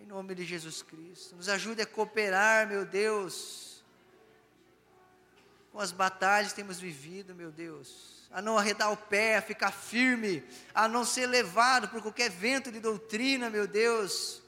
[0.00, 1.34] Em nome de Jesus Cristo.
[1.34, 3.82] Nos ajude a cooperar, meu Deus,
[5.72, 8.21] com as batalhas que temos vivido, meu Deus.
[8.32, 10.42] A não arredar o pé, a ficar firme,
[10.74, 14.42] a não ser levado por qualquer vento de doutrina, meu Deus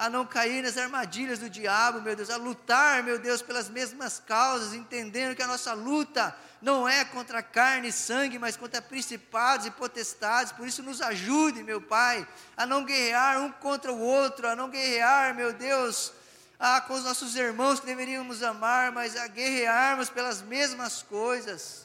[0.00, 4.18] a não cair nas armadilhas do diabo, meu Deus, a lutar, meu Deus, pelas mesmas
[4.18, 9.66] causas, entendendo que a nossa luta não é contra carne e sangue, mas contra principados
[9.66, 10.52] e potestades.
[10.52, 12.26] Por isso, nos ajude, meu Pai,
[12.56, 16.14] a não guerrear um contra o outro, a não guerrear, meu Deus,
[16.58, 21.79] ah, com os nossos irmãos que deveríamos amar, mas a guerrearmos pelas mesmas coisas,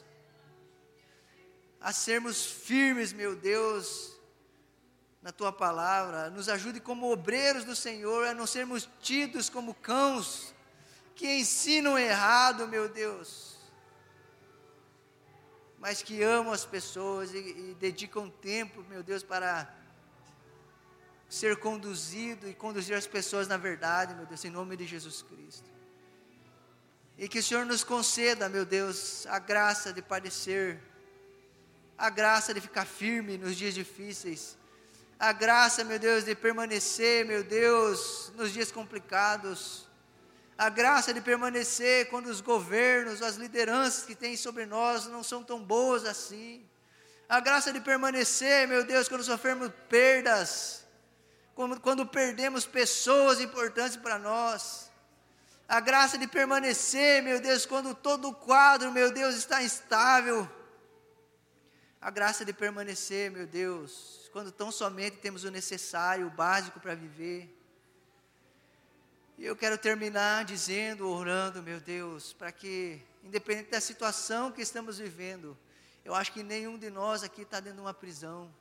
[1.86, 4.18] a sermos firmes, meu Deus,
[5.22, 10.52] na tua palavra, nos ajude como obreiros do Senhor a não sermos tidos como cãos
[11.14, 13.56] que ensinam errado, meu Deus,
[15.78, 19.72] mas que amam as pessoas e, e dedicam tempo, meu Deus, para
[21.28, 25.70] ser conduzido e conduzir as pessoas na verdade, meu Deus, em nome de Jesus Cristo.
[27.16, 30.82] E que o Senhor nos conceda, meu Deus, a graça de padecer,
[31.98, 34.56] a graça de ficar firme nos dias difíceis.
[35.18, 39.88] A graça, meu Deus, de permanecer, meu Deus, nos dias complicados,
[40.58, 45.42] a graça de permanecer quando os governos, as lideranças que tem sobre nós não são
[45.42, 46.66] tão boas assim,
[47.28, 50.84] a graça de permanecer, meu Deus, quando sofremos perdas,
[51.54, 54.90] quando, quando perdemos pessoas importantes para nós,
[55.68, 60.48] a graça de permanecer, meu Deus, quando todo o quadro, meu Deus, está instável,
[62.06, 66.94] a graça de permanecer, meu Deus, quando tão somente temos o necessário, o básico para
[66.94, 67.52] viver.
[69.36, 74.98] E eu quero terminar dizendo, orando, meu Deus, para que, independente da situação que estamos
[74.98, 75.58] vivendo,
[76.04, 78.54] eu acho que nenhum de nós aqui está dentro de uma prisão.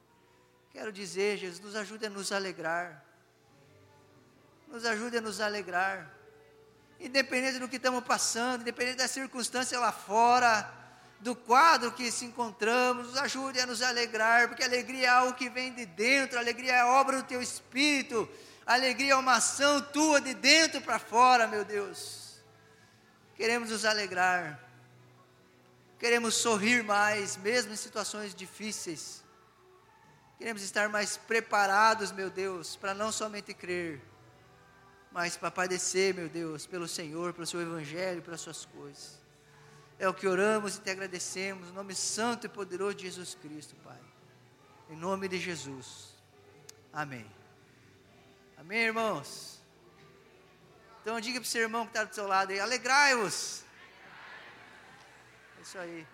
[0.71, 3.05] Quero dizer, Jesus, nos ajude a nos alegrar.
[4.67, 6.11] Nos ajude a nos alegrar.
[6.99, 10.84] Independente do que estamos passando, independente da circunstância lá fora,
[11.20, 15.49] do quadro que se encontramos, nos ajude a nos alegrar, porque alegria é algo que
[15.49, 18.30] vem de dentro, alegria é obra do teu espírito,
[18.66, 22.39] alegria é uma ação tua de dentro para fora, meu Deus.
[23.36, 24.59] Queremos nos alegrar,
[25.99, 29.24] queremos sorrir mais, mesmo em situações difíceis.
[30.38, 34.01] Queremos estar mais preparados, meu Deus, para não somente crer,
[35.11, 39.24] mas para padecer, meu Deus, pelo Senhor, pelo Seu Evangelho, pelas Suas coisas.
[39.97, 43.75] É o que oramos e te agradecemos, no nome santo e poderoso de Jesus Cristo,
[43.83, 43.99] Pai.
[44.89, 46.15] Em nome de Jesus.
[46.91, 47.29] Amém.
[48.57, 49.61] Amém, irmãos?
[51.01, 53.63] Então diga para o seu irmão que está do seu lado aí, alegrai-vos.
[55.57, 56.07] É isso aí.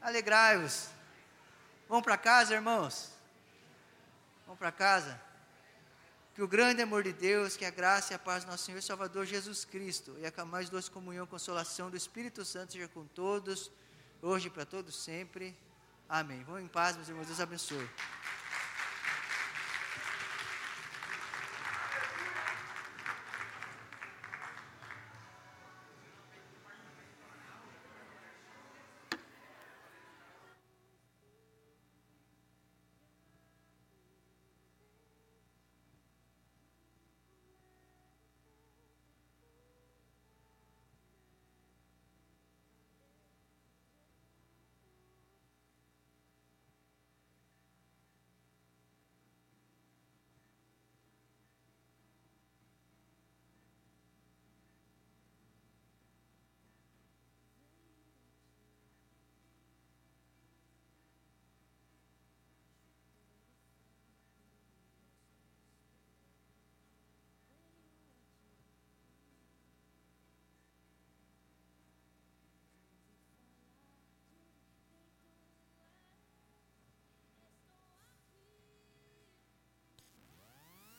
[0.00, 0.88] Alegrai-vos.
[1.88, 3.12] Vamos para casa, irmãos?
[4.44, 5.27] Vamos para casa?
[6.38, 8.78] Que o grande amor de Deus, que a graça e a paz do nosso Senhor
[8.78, 12.86] e Salvador Jesus Cristo e a mais doce comunhão e consolação do Espírito Santo seja
[12.86, 13.72] com todos,
[14.22, 15.52] hoje para todos sempre.
[16.08, 16.44] Amém.
[16.44, 17.26] Vamos em paz, meus irmãos.
[17.26, 17.90] Deus abençoe.